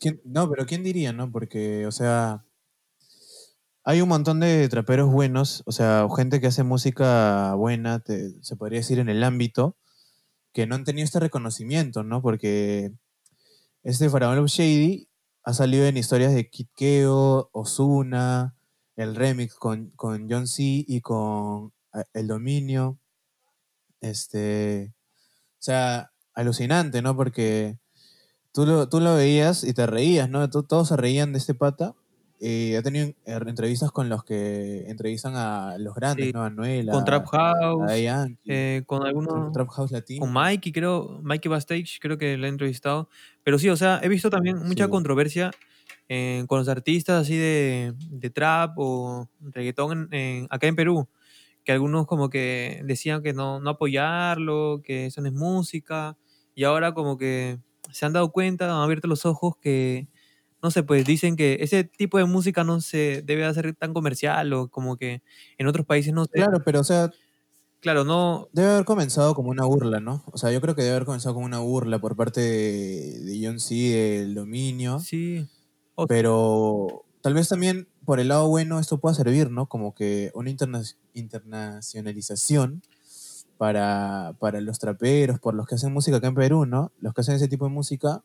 ¿Quién- 0.00 0.20
no, 0.24 0.48
pero 0.48 0.66
¿quién 0.66 0.82
diría, 0.82 1.12
no? 1.12 1.30
Porque, 1.30 1.86
o 1.86 1.92
sea, 1.92 2.46
hay 3.90 4.02
un 4.02 4.08
montón 4.08 4.38
de 4.38 4.68
traperos 4.68 5.10
buenos, 5.10 5.64
o 5.66 5.72
sea, 5.72 6.06
gente 6.16 6.40
que 6.40 6.46
hace 6.46 6.62
música 6.62 7.54
buena, 7.54 8.00
se 8.40 8.54
podría 8.54 8.78
decir 8.78 9.00
en 9.00 9.08
el 9.08 9.24
ámbito, 9.24 9.76
que 10.52 10.68
no 10.68 10.76
han 10.76 10.84
tenido 10.84 11.04
este 11.04 11.18
reconocimiento, 11.18 12.04
¿no? 12.04 12.22
Porque 12.22 12.92
este 13.82 14.08
Faraón 14.08 14.36
Love 14.36 14.48
Shady 14.48 15.08
ha 15.42 15.54
salido 15.54 15.86
en 15.86 15.96
historias 15.96 16.32
de 16.32 16.48
Kid 16.48 16.68
Keo, 16.76 17.50
Ozuna, 17.50 18.54
el 18.94 19.16
remix 19.16 19.56
con, 19.56 19.90
con 19.96 20.30
John 20.30 20.46
C. 20.46 20.62
y 20.86 21.00
con 21.00 21.72
El 22.12 22.28
Dominio. 22.28 22.96
Este, 24.00 24.94
o 25.58 25.62
sea, 25.62 26.12
alucinante, 26.34 27.02
¿no? 27.02 27.16
Porque 27.16 27.76
tú 28.52 28.66
lo, 28.66 28.88
tú 28.88 29.00
lo 29.00 29.16
veías 29.16 29.64
y 29.64 29.74
te 29.74 29.88
reías, 29.88 30.30
¿no? 30.30 30.48
Todos 30.48 30.86
se 30.86 30.96
reían 30.96 31.32
de 31.32 31.38
este 31.38 31.54
pata. 31.54 31.96
Y 32.42 32.74
ha 32.74 32.82
tenido 32.82 33.06
eh, 33.08 33.16
entrevistas 33.46 33.92
con 33.92 34.08
los 34.08 34.24
que 34.24 34.88
entrevistan 34.88 35.36
a 35.36 35.76
los 35.78 35.94
grandes, 35.94 36.26
Sí, 36.28 36.32
¿no? 36.32 36.42
A 36.42 36.48
Noel, 36.50 36.88
con 36.90 37.04
Trap 37.04 37.26
a, 37.34 37.50
a 37.50 37.54
House, 37.54 37.80
Daddy 37.88 38.02
Yankee, 38.04 38.40
eh, 38.48 38.82
con 38.86 39.06
algunos, 39.06 39.52
Trap 39.52 39.68
House 39.68 39.90
Latino. 39.92 40.20
con 40.20 40.32
Mikey, 40.32 40.72
creo, 40.72 41.20
Mikey 41.22 41.50
Bastage, 41.50 41.98
creo 42.00 42.16
que 42.16 42.38
le 42.38 42.46
he 42.46 42.50
entrevistado. 42.50 43.10
Pero 43.42 43.58
sí, 43.58 43.68
o 43.68 43.76
sea, 43.76 44.00
he 44.02 44.08
visto 44.08 44.30
también 44.30 44.56
mucha 44.58 44.84
Sí. 44.86 44.90
controversia 44.90 45.50
eh, 46.08 46.44
con 46.48 46.58
los 46.60 46.68
artistas 46.68 47.22
así 47.22 47.36
de, 47.36 47.94
de 47.98 48.30
trap 48.30 48.72
o 48.78 49.28
reggaetón 49.40 50.08
en- 50.12 50.14
en- 50.14 50.46
acá 50.50 50.66
en 50.66 50.76
Perú, 50.76 51.08
que 51.64 51.72
algunos 51.72 52.06
como 52.06 52.30
que 52.30 52.80
decían 52.84 53.22
que 53.22 53.32
no, 53.34 53.60
no 53.60 53.70
apoyarlo, 53.70 54.80
que 54.84 55.06
eso 55.06 55.20
no 55.20 55.28
es 55.28 55.34
música, 55.34 56.16
y 56.54 56.64
ahora 56.64 56.94
como 56.94 57.16
que 57.18 57.58
se 57.92 58.06
han 58.06 58.12
dado 58.12 58.32
cuenta, 58.32 58.64
han 58.66 58.82
abierto 58.82 59.08
los 59.08 59.26
ojos 59.26 59.54
que, 59.60 60.08
no 60.62 60.70
sé, 60.70 60.82
pues 60.82 61.04
dicen 61.06 61.36
que 61.36 61.58
ese 61.60 61.84
tipo 61.84 62.18
de 62.18 62.24
música 62.24 62.64
no 62.64 62.80
se 62.80 63.22
debe 63.22 63.44
hacer 63.44 63.74
tan 63.76 63.92
comercial 63.94 64.52
o 64.52 64.68
como 64.68 64.96
que 64.96 65.22
en 65.58 65.66
otros 65.66 65.86
países 65.86 66.12
no 66.12 66.24
se... 66.26 66.32
Claro, 66.32 66.62
pero 66.64 66.80
o 66.80 66.84
sea, 66.84 67.10
Claro, 67.80 68.04
no, 68.04 68.48
debe 68.52 68.68
haber 68.72 68.84
comenzado 68.84 69.34
como 69.34 69.48
una 69.48 69.64
burla, 69.64 70.00
¿no? 70.00 70.22
O 70.32 70.36
sea, 70.36 70.52
yo 70.52 70.60
creo 70.60 70.74
que 70.74 70.82
debe 70.82 70.96
haber 70.96 71.06
comenzado 71.06 71.34
como 71.34 71.46
una 71.46 71.60
burla 71.60 71.98
por 71.98 72.14
parte 72.14 72.40
de, 72.42 73.20
de 73.20 73.40
John 73.46 73.58
C. 73.58 73.74
del 73.74 74.34
dominio. 74.34 74.98
sí. 75.00 75.46
O- 75.94 76.06
Pero 76.06 77.04
tal 77.22 77.32
vez 77.34 77.48
también 77.48 77.88
por 78.04 78.20
el 78.20 78.28
lado 78.28 78.48
bueno 78.48 78.78
esto 78.80 78.98
pueda 78.98 79.14
servir, 79.14 79.50
¿no? 79.50 79.66
Como 79.66 79.94
que 79.94 80.30
una 80.34 80.50
interna- 80.50 80.82
internacionalización 81.14 82.82
para, 83.58 84.34
para 84.38 84.60
los 84.60 84.78
traperos, 84.78 85.38
por 85.38 85.54
los 85.54 85.66
que 85.66 85.74
hacen 85.74 85.92
música 85.92 86.16
acá 86.18 86.28
en 86.28 86.34
Perú, 86.34 86.66
¿no? 86.66 86.92
Los 87.00 87.12
que 87.14 87.20
hacen 87.20 87.34
ese 87.34 87.48
tipo 87.48 87.66
de 87.66 87.70
música, 87.72 88.22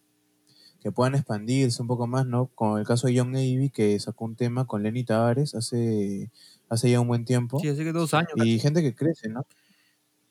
que 0.86 0.92
puedan 0.92 1.16
expandirse 1.16 1.82
un 1.82 1.88
poco 1.88 2.06
más, 2.06 2.28
¿no? 2.28 2.52
Como 2.54 2.78
el 2.78 2.86
caso 2.86 3.08
de 3.08 3.16
Young 3.16 3.32
Navy, 3.32 3.72
que 3.72 4.00
sacó 4.00 4.24
un 4.26 4.36
tema 4.36 4.68
con 4.68 4.84
Lenny 4.84 5.04
Tavares 5.04 5.56
hace, 5.56 6.30
hace 6.70 6.92
ya 6.92 7.00
un 7.00 7.08
buen 7.08 7.26
tiempo. 7.26 7.58
Sí, 7.60 7.70
hace 7.70 7.84
que 7.84 7.92
dos 7.92 8.14
años. 8.14 8.30
Y 8.36 8.60
gente 8.60 8.84
que 8.84 8.94
crece, 8.94 9.28
¿no? 9.30 9.48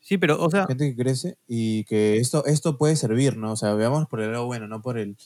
Sí, 0.00 0.16
pero, 0.16 0.40
o 0.40 0.48
sea, 0.48 0.68
gente 0.68 0.88
que 0.88 1.02
crece 1.02 1.36
y 1.48 1.82
que 1.86 2.18
esto, 2.18 2.44
esto 2.46 2.78
puede 2.78 2.94
servir, 2.94 3.36
¿no? 3.36 3.50
O 3.50 3.56
sea, 3.56 3.74
veamos 3.74 4.06
por 4.06 4.20
el 4.20 4.30
lado 4.30 4.46
bueno, 4.46 4.68
no 4.68 4.80
por 4.80 4.96
el, 4.96 5.16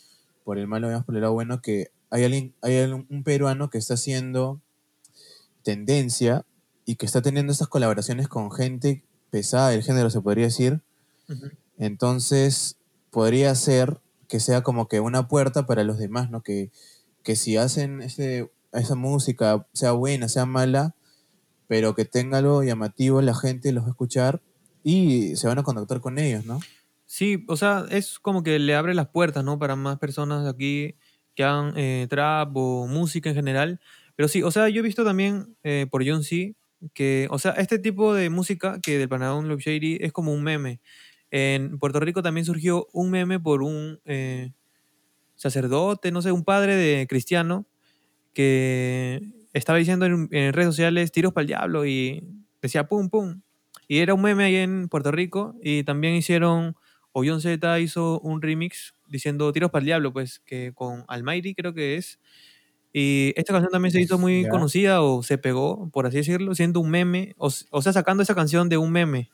por 0.45 0.57
el 0.57 0.67
malo, 0.67 0.89
veamos 0.89 1.05
por 1.05 1.15
el 1.15 1.21
lado 1.21 1.35
bueno 1.35 1.61
que 1.61 1.89
hay 2.09 2.25
alguien, 2.25 2.55
hay 2.63 2.79
un 2.85 3.23
peruano 3.23 3.69
que 3.69 3.77
está 3.77 3.95
haciendo 3.95 4.63
tendencia 5.63 6.47
y 6.87 6.97
que 6.97 7.05
está 7.05 7.21
teniendo 7.21 7.53
estas 7.53 7.69
colaboraciones 7.69 8.29
con 8.29 8.51
gente 8.51 9.05
pesada 9.29 9.69
del 9.69 9.83
género, 9.83 10.09
se 10.09 10.23
podría 10.23 10.47
decir. 10.47 10.81
Entonces, 11.77 12.79
podría 13.11 13.55
ser 13.55 14.01
que 14.29 14.41
sea 14.41 14.63
como 14.63 14.89
que 14.89 15.01
una 15.01 15.29
puerta 15.29 15.67
para 15.67 15.85
los 15.85 15.99
demás, 15.99 16.31
¿no? 16.31 16.43
Que, 16.43 16.71
que 17.23 17.37
si 17.37 17.57
hacen 17.57 18.03
ese, 18.03 18.51
esa 18.73 18.95
música, 18.95 19.67
sea 19.73 19.93
buena, 19.93 20.29
sea 20.29 20.47
mala, 20.47 20.95
pero 21.67 21.95
que 21.95 22.05
tenga 22.05 22.39
algo 22.39 22.63
llamativo, 22.63 23.23
la 23.23 23.35
gente 23.35 23.73
los 23.73 23.87
escuchar 23.89 24.41
y 24.85 25.37
se 25.37 25.49
van 25.49 25.59
a 25.59 25.63
contactar 25.63 26.01
con 26.01 26.19
ellos, 26.19 26.45
¿no? 26.45 26.61
sí, 27.09 27.45
o 27.49 27.57
sea, 27.57 27.87
es 27.91 28.21
como 28.21 28.45
que 28.45 28.59
le 28.61 28.75
abre 28.77 28.95
las 28.95 29.09
puertas, 29.09 29.43
¿no? 29.43 29.59
Para 29.59 29.75
más 29.75 29.99
personas 29.99 30.47
aquí 30.47 30.95
que 31.35 31.43
hagan 31.43 31.73
eh, 31.77 32.07
trap 32.09 32.57
o 32.57 32.87
música 32.87 33.31
en 33.31 33.35
general. 33.35 33.81
Pero 34.15 34.29
sí, 34.29 34.43
o 34.43 34.51
sea, 34.51 34.69
yo 34.69 34.81
he 34.81 34.83
visto 34.83 35.05
también 35.05 35.57
eh, 35.65 35.87
por 35.91 36.07
John 36.07 36.23
C. 36.23 36.55
que, 36.95 37.27
o 37.31 37.39
sea, 37.39 37.53
este 37.53 37.79
tipo 37.79 38.15
de 38.15 38.31
música 38.31 38.79
que 38.81 38.99
del 38.99 39.09
Panamá 39.09 39.41
Love 39.43 39.61
Shady 39.61 39.99
es 40.01 40.13
como 40.13 40.33
un 40.33 40.43
meme. 40.43 40.81
En 41.31 41.79
Puerto 41.79 42.01
Rico 42.01 42.23
también 42.23 42.45
surgió 42.47 42.89
un 42.93 43.11
meme 43.11 43.41
por 43.41 43.63
un 43.63 44.01
eh, 44.05 44.53
sacerdote, 45.37 46.11
no 46.13 46.23
sé, 46.23 46.33
un 46.33 46.45
padre 46.45 46.77
de 46.77 47.07
cristiano 47.07 47.67
que 48.35 49.21
estaba 49.55 49.79
diciendo 49.79 50.07
en, 50.07 50.29
en 50.33 50.53
redes 50.53 50.69
sociales 50.71 51.13
tiros 51.13 51.33
para 51.33 51.43
el 51.43 51.49
diablo 51.49 51.87
y 51.87 52.25
decía 52.63 52.89
pum 52.89 53.11
pum. 53.11 53.43
Y 53.89 53.99
era 54.01 54.15
un 54.15 54.23
meme 54.23 54.45
ahí 54.45 54.57
en 54.57 54.89
Puerto 54.89 55.11
Rico 55.13 55.57
y 55.63 55.85
también 55.85 56.15
hicieron, 56.15 56.77
o 57.13 57.25
John 57.27 57.41
Z 57.41 57.81
hizo 57.81 58.21
un 58.21 58.43
remix 58.43 58.95
diciendo 59.09 59.53
tiros 59.53 59.71
para 59.71 59.81
el 59.83 59.87
diablo, 59.87 60.13
pues 60.13 60.41
que 60.41 60.73
con 60.75 61.05
Almighty 61.09 61.55
creo 61.55 61.75
que 61.75 61.97
es. 61.97 62.21
Y 62.93 63.33
esta 63.37 63.53
canción 63.53 63.71
también 63.73 63.93
se 63.93 64.01
hizo 64.01 64.19
muy 64.19 64.47
Ya. 64.47 64.49
conocida 64.49 65.03
o 65.03 65.23
se 65.23 65.39
pegó, 65.39 65.91
por 65.91 66.07
así 66.07 66.19
decirlo, 66.19 66.55
siendo 66.55 66.81
un 66.81 66.91
meme, 66.91 67.35
o, 67.39 67.51
o 67.71 67.83
sea, 67.83 67.93
sacando 67.93 68.23
esa 68.23 68.35
canción 68.35 68.69
de 68.69 68.79
un 68.79 68.93
meme. 68.93 69.31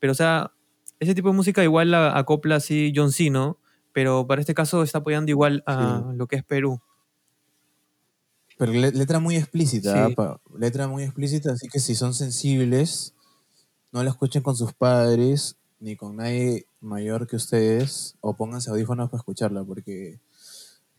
Pero, 0.00 0.12
o 0.12 0.14
sea, 0.16 0.52
ese 1.00 1.14
tipo 1.14 1.28
de 1.28 1.34
música 1.34 1.62
igual 1.62 1.90
la 1.90 2.16
acopla 2.16 2.56
así 2.56 2.92
John 2.94 3.12
C, 3.12 3.30
¿no? 3.30 3.58
Pero 3.92 4.26
para 4.26 4.40
este 4.40 4.54
caso 4.54 4.82
está 4.82 4.98
apoyando 4.98 5.30
igual 5.30 5.62
a 5.66 6.12
lo 6.14 6.26
que 6.26 6.36
es 6.36 6.44
Perú. 6.44 6.80
Pero 8.58 8.72
le- 8.72 8.92
letra 8.92 9.18
muy 9.20 9.36
explícita, 9.36 10.08
Sí. 10.08 10.14
¿ah? 10.18 10.38
Letra 10.58 10.88
muy 10.88 11.02
explícita, 11.04 11.52
así 11.52 11.68
que 11.68 11.78
si 11.80 11.94
son 11.94 12.14
sensibles, 12.14 13.14
no 13.92 14.02
la 14.02 14.10
escuchen 14.10 14.42
con 14.42 14.56
sus 14.56 14.72
padres 14.72 15.56
ni 15.78 15.94
con 15.96 16.16
nadie 16.16 16.66
mayor 16.80 17.26
que 17.26 17.36
ustedes, 17.36 18.16
o 18.20 18.34
pónganse 18.34 18.70
audífonos 18.70 19.10
para 19.10 19.20
escucharla, 19.20 19.62
porque 19.62 20.20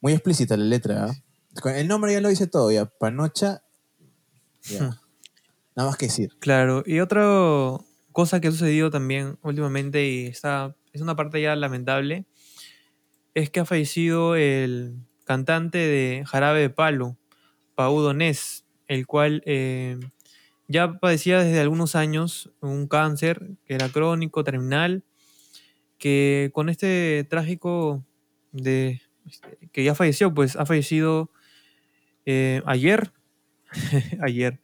muy 0.02 0.14
explícita 0.14 0.56
la 0.56 0.66
letra. 0.66 1.08
¿ah? 1.10 1.72
El 1.76 1.88
nombre 1.88 2.14
ya 2.14 2.22
lo 2.22 2.30
dice 2.30 2.46
todo, 2.46 2.72
ya. 2.72 2.86
Panocha, 2.86 3.64
ya. 4.64 4.80
Nada 5.76 5.90
más 5.90 5.98
que 5.98 6.06
decir. 6.08 6.36
Claro, 6.40 6.84
y 6.86 7.00
otra 7.00 7.24
cosa 8.18 8.42
que 8.42 8.48
ha 8.48 8.52
sucedido 8.52 8.90
también 8.90 9.38
últimamente 9.44 10.08
y 10.08 10.26
está, 10.26 10.76
es 10.92 11.02
una 11.02 11.16
parte 11.16 11.40
ya 11.40 11.56
lamentable, 11.56 12.26
es 13.36 13.52
que 13.52 13.60
ha 13.60 13.66
fallecido 13.66 14.36
el 14.36 14.96
cantante 15.24 15.78
de 15.78 16.24
Jarabe 16.26 16.62
de 16.62 16.72
Palo, 16.72 17.16
Pau 17.76 18.00
Donés, 18.00 18.66
el 18.88 19.06
cual 19.06 19.44
eh, 19.46 20.00
ya 20.68 20.98
padecía 20.98 21.44
desde 21.44 21.60
algunos 21.60 21.96
años 21.96 22.50
un 22.60 22.88
cáncer 22.88 23.52
que 23.66 23.76
era 23.76 23.88
crónico, 23.90 24.44
terminal, 24.44 25.04
que 26.00 26.50
con 26.56 26.70
este 26.70 27.24
trágico 27.30 28.04
de 28.52 29.00
este, 29.28 29.70
que 29.72 29.84
ya 29.84 29.94
falleció, 29.94 30.34
pues 30.34 30.56
ha 30.56 30.66
fallecido 30.66 31.30
eh, 32.26 32.64
ayer, 32.66 33.12
ayer, 34.24 34.60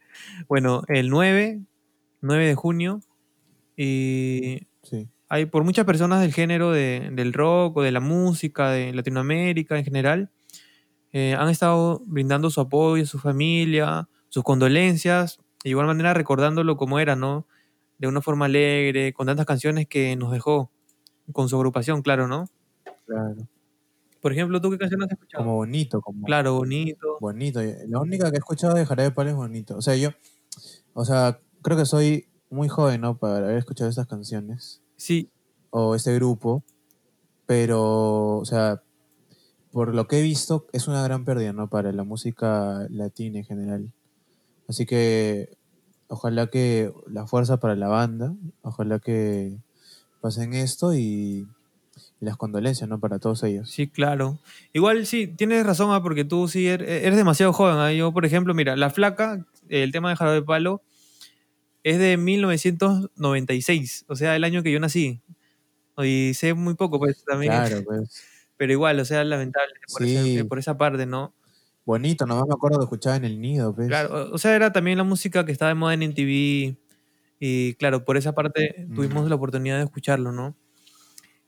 bueno, 0.47 0.81
el 0.87 1.11
9, 1.11 1.61
9 2.21 2.47
de 2.47 2.55
junio, 2.55 2.99
y 3.77 4.67
Sí. 4.83 5.07
hay 5.29 5.45
por 5.47 5.63
muchas 5.63 5.85
personas 5.85 6.21
del 6.21 6.33
género 6.33 6.71
de- 6.71 7.09
del 7.13 7.33
rock 7.33 7.77
o 7.77 7.81
de 7.81 7.91
la 7.91 7.99
música 8.01 8.69
de 8.71 8.93
Latinoamérica 8.93 9.77
en 9.77 9.85
general, 9.85 10.31
eh, 11.13 11.35
han 11.37 11.49
estado 11.49 12.01
brindando 12.05 12.49
su 12.49 12.61
apoyo 12.61 13.03
a 13.03 13.07
su 13.07 13.19
familia, 13.19 14.09
sus 14.29 14.43
condolencias, 14.43 15.39
de 15.63 15.69
igual 15.71 15.87
manera 15.87 16.13
recordándolo 16.13 16.77
como 16.77 16.99
era, 16.99 17.15
¿no? 17.15 17.47
De 17.99 18.07
una 18.07 18.21
forma 18.21 18.45
alegre, 18.45 19.13
con 19.13 19.27
tantas 19.27 19.45
canciones 19.45 19.87
que 19.87 20.15
nos 20.15 20.31
dejó, 20.31 20.71
con 21.31 21.49
su 21.49 21.55
agrupación, 21.55 22.01
claro, 22.01 22.27
¿no? 22.27 22.49
Claro. 23.05 23.47
Por 24.21 24.31
ejemplo, 24.33 24.61
¿tú 24.61 24.71
qué 24.71 24.77
canción 24.79 25.03
has 25.03 25.11
escuchado? 25.11 25.43
Como 25.43 25.55
bonito, 25.57 26.01
como 26.01 26.25
Claro, 26.25 26.55
bonito. 26.55 27.17
bonito. 27.21 27.61
La 27.87 27.99
única 27.99 28.29
que 28.31 28.37
he 28.37 28.39
escuchado 28.39 28.73
de 28.75 28.85
Jarabe 28.85 29.09
de 29.09 29.15
Palo 29.15 29.29
es 29.31 29.35
bonito. 29.35 29.77
O 29.77 29.81
sea, 29.81 29.95
yo, 29.97 30.09
o 30.93 31.05
sea, 31.05 31.39
creo 31.61 31.77
que 31.77 31.85
soy 31.85 32.27
muy 32.53 32.69
joven, 32.69 33.01
¿no? 33.01 33.17
Para 33.17 33.37
haber 33.37 33.57
escuchado 33.57 33.89
estas 33.89 34.07
canciones. 34.07 34.81
Sí, 34.95 35.29
o 35.71 35.95
este 35.95 36.13
grupo, 36.15 36.63
pero, 37.45 38.37
o 38.37 38.45
sea, 38.45 38.81
por 39.71 39.93
lo 39.93 40.07
que 40.07 40.19
he 40.19 40.21
visto, 40.21 40.67
es 40.71 40.87
una 40.87 41.03
gran 41.03 41.25
pérdida, 41.25 41.51
¿no? 41.53 41.67
Para 41.69 41.91
la 41.91 42.03
música 42.03 42.85
latina 42.89 43.39
en 43.39 43.45
general. 43.45 43.91
Así 44.67 44.85
que, 44.85 45.57
ojalá 46.07 46.47
que 46.47 46.93
la 47.07 47.25
fuerza 47.27 47.57
para 47.57 47.75
la 47.75 47.87
banda, 47.87 48.33
ojalá 48.61 48.99
que 48.99 49.57
pasen 50.21 50.53
esto 50.53 50.93
y, 50.93 51.47
y 52.21 52.25
las 52.25 52.37
condolencias, 52.37 52.87
¿no? 52.87 52.99
Para 52.99 53.19
todos 53.19 53.43
ellos. 53.43 53.69
Sí, 53.71 53.87
claro. 53.87 54.37
Igual 54.73 55.05
sí, 55.05 55.27
tienes 55.27 55.65
razón, 55.65 55.91
ah, 55.91 56.01
porque 56.03 56.23
tú 56.23 56.47
sí 56.47 56.65
er- 56.67 56.83
eres 56.87 57.17
demasiado 57.17 57.51
joven. 57.51 57.77
ah. 57.77 57.91
Yo, 57.91 58.13
por 58.13 58.25
ejemplo, 58.25 58.53
mira, 58.53 58.75
La 58.75 58.89
Flaca, 58.91 59.45
el 59.69 59.91
tema 59.91 60.09
de 60.11 60.15
Jarabe 60.15 60.35
de 60.37 60.43
Palo, 60.43 60.81
es 61.83 61.99
de 61.99 62.17
1996, 62.17 64.05
o 64.07 64.15
sea, 64.15 64.35
el 64.35 64.43
año 64.43 64.63
que 64.63 64.71
yo 64.71 64.79
nací. 64.79 65.21
Y 65.97 66.33
sé 66.33 66.53
muy 66.53 66.75
poco, 66.75 66.99
pues 66.99 67.23
también. 67.25 67.51
Claro, 67.53 67.83
pues. 67.85 68.23
Pero 68.57 68.71
igual, 68.73 68.99
o 68.99 69.05
sea, 69.05 69.23
lamentable 69.23 69.73
por, 69.91 70.03
Sí. 70.03 70.15
esa, 70.37 70.45
por 70.45 70.59
esa 70.59 70.77
parte, 70.77 71.05
¿no? 71.05 71.33
Bonito, 71.85 72.25
nomás 72.25 72.45
me 72.47 72.53
acuerdo 72.53 72.77
de 72.79 72.85
escuchar 72.85 73.17
en 73.17 73.25
el 73.25 73.41
nido, 73.41 73.75
pues. 73.75 73.87
Claro, 73.89 74.29
o 74.31 74.37
sea, 74.37 74.55
era 74.55 74.71
también 74.71 74.97
la 74.97 75.03
música 75.03 75.45
que 75.45 75.51
estaba 75.51 75.69
de 75.69 75.75
moda 75.75 75.93
en 75.93 76.03
MTV 76.03 76.77
y 77.39 77.73
claro, 77.75 78.05
por 78.05 78.15
esa 78.17 78.33
parte 78.33 78.87
tuvimos 78.95 79.25
Mm. 79.25 79.29
la 79.29 79.35
oportunidad 79.35 79.77
de 79.77 79.83
escucharlo, 79.83 80.31
¿no? 80.31 80.55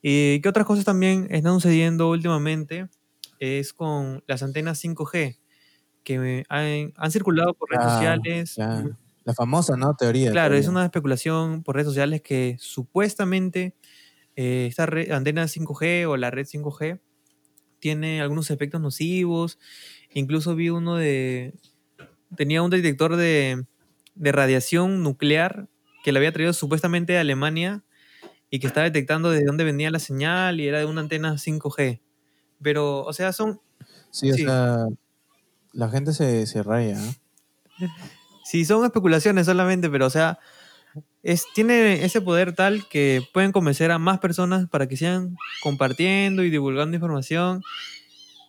¿Y 0.01 0.41
qué 0.41 0.49
otras 0.49 0.65
cosas 0.65 0.85
también 0.85 1.27
están 1.31 1.53
sucediendo 1.55 2.09
últimamente? 2.09 2.89
Es 3.39 3.73
con 3.73 4.23
las 4.27 4.43
antenas 4.43 4.77
5G 4.83 5.37
que 6.03 6.43
han, 6.49 6.93
han 6.95 7.11
circulado 7.11 7.53
por 7.53 7.69
redes 7.71 7.85
sociales. 7.85 8.53
Claro. 8.55 8.97
La 9.25 9.33
famosa, 9.33 9.75
¿no? 9.75 9.95
Teoría, 9.95 10.31
Claro, 10.31 10.55
es 10.55 10.67
una 10.67 10.85
especulación 10.85 11.63
por 11.63 11.75
redes 11.75 11.87
sociales 11.87 12.21
que 12.21 12.55
supuestamente 12.59 13.75
eh, 14.35 14.67
esta 14.69 14.85
red- 14.85 15.11
antena 15.11 15.47
5G 15.47 16.05
o 16.07 16.17
la 16.17 16.31
red 16.31 16.45
5G 16.45 16.99
tiene 17.79 18.21
algunos 18.21 18.51
efectos 18.51 18.81
nocivos. 18.81 19.59
Incluso 20.13 20.55
vi 20.55 20.69
uno 20.69 20.95
de... 20.95 21.53
Tenía 22.37 22.61
un 22.63 22.69
detector 22.71 23.15
de, 23.17 23.65
de 24.15 24.31
radiación 24.31 25.03
nuclear 25.03 25.69
que 26.03 26.11
le 26.11 26.19
había 26.19 26.33
traído 26.33 26.53
supuestamente 26.53 27.13
de 27.13 27.19
Alemania 27.19 27.83
y 28.51 28.59
que 28.59 28.67
estaba 28.67 28.85
detectando 28.85 29.31
de 29.31 29.43
dónde 29.43 29.63
venía 29.65 29.91
la 29.91 29.99
señal 29.99 30.59
y 30.61 30.67
era 30.67 30.79
de 30.79 30.85
una 30.85 31.01
antena 31.01 31.37
5G. 31.37 32.01
Pero, 32.61 33.03
o 33.03 33.13
sea, 33.13 33.33
son... 33.33 33.61
Sí, 34.11 34.31
o 34.31 34.35
Sí, 34.35 34.43
sea, 34.45 34.85
la 35.73 35.89
gente 35.89 36.13
se, 36.13 36.47
se 36.47 36.63
raya. 36.63 36.97
sí, 38.45 38.63
son 38.63 38.85
especulaciones 38.85 39.47
solamente, 39.47 39.89
pero, 39.89 40.05
o 40.05 40.09
sea, 40.09 40.39
es, 41.23 41.45
tiene 41.53 42.05
ese 42.05 42.21
poder 42.21 42.53
tal 42.53 42.87
que 42.87 43.21
pueden 43.33 43.51
convencer 43.51 43.91
a 43.91 43.97
más 43.97 44.19
personas 44.19 44.69
para 44.69 44.87
que 44.87 44.95
sigan 44.95 45.35
compartiendo 45.61 46.43
y 46.43 46.51
divulgando 46.51 46.95
información. 46.95 47.63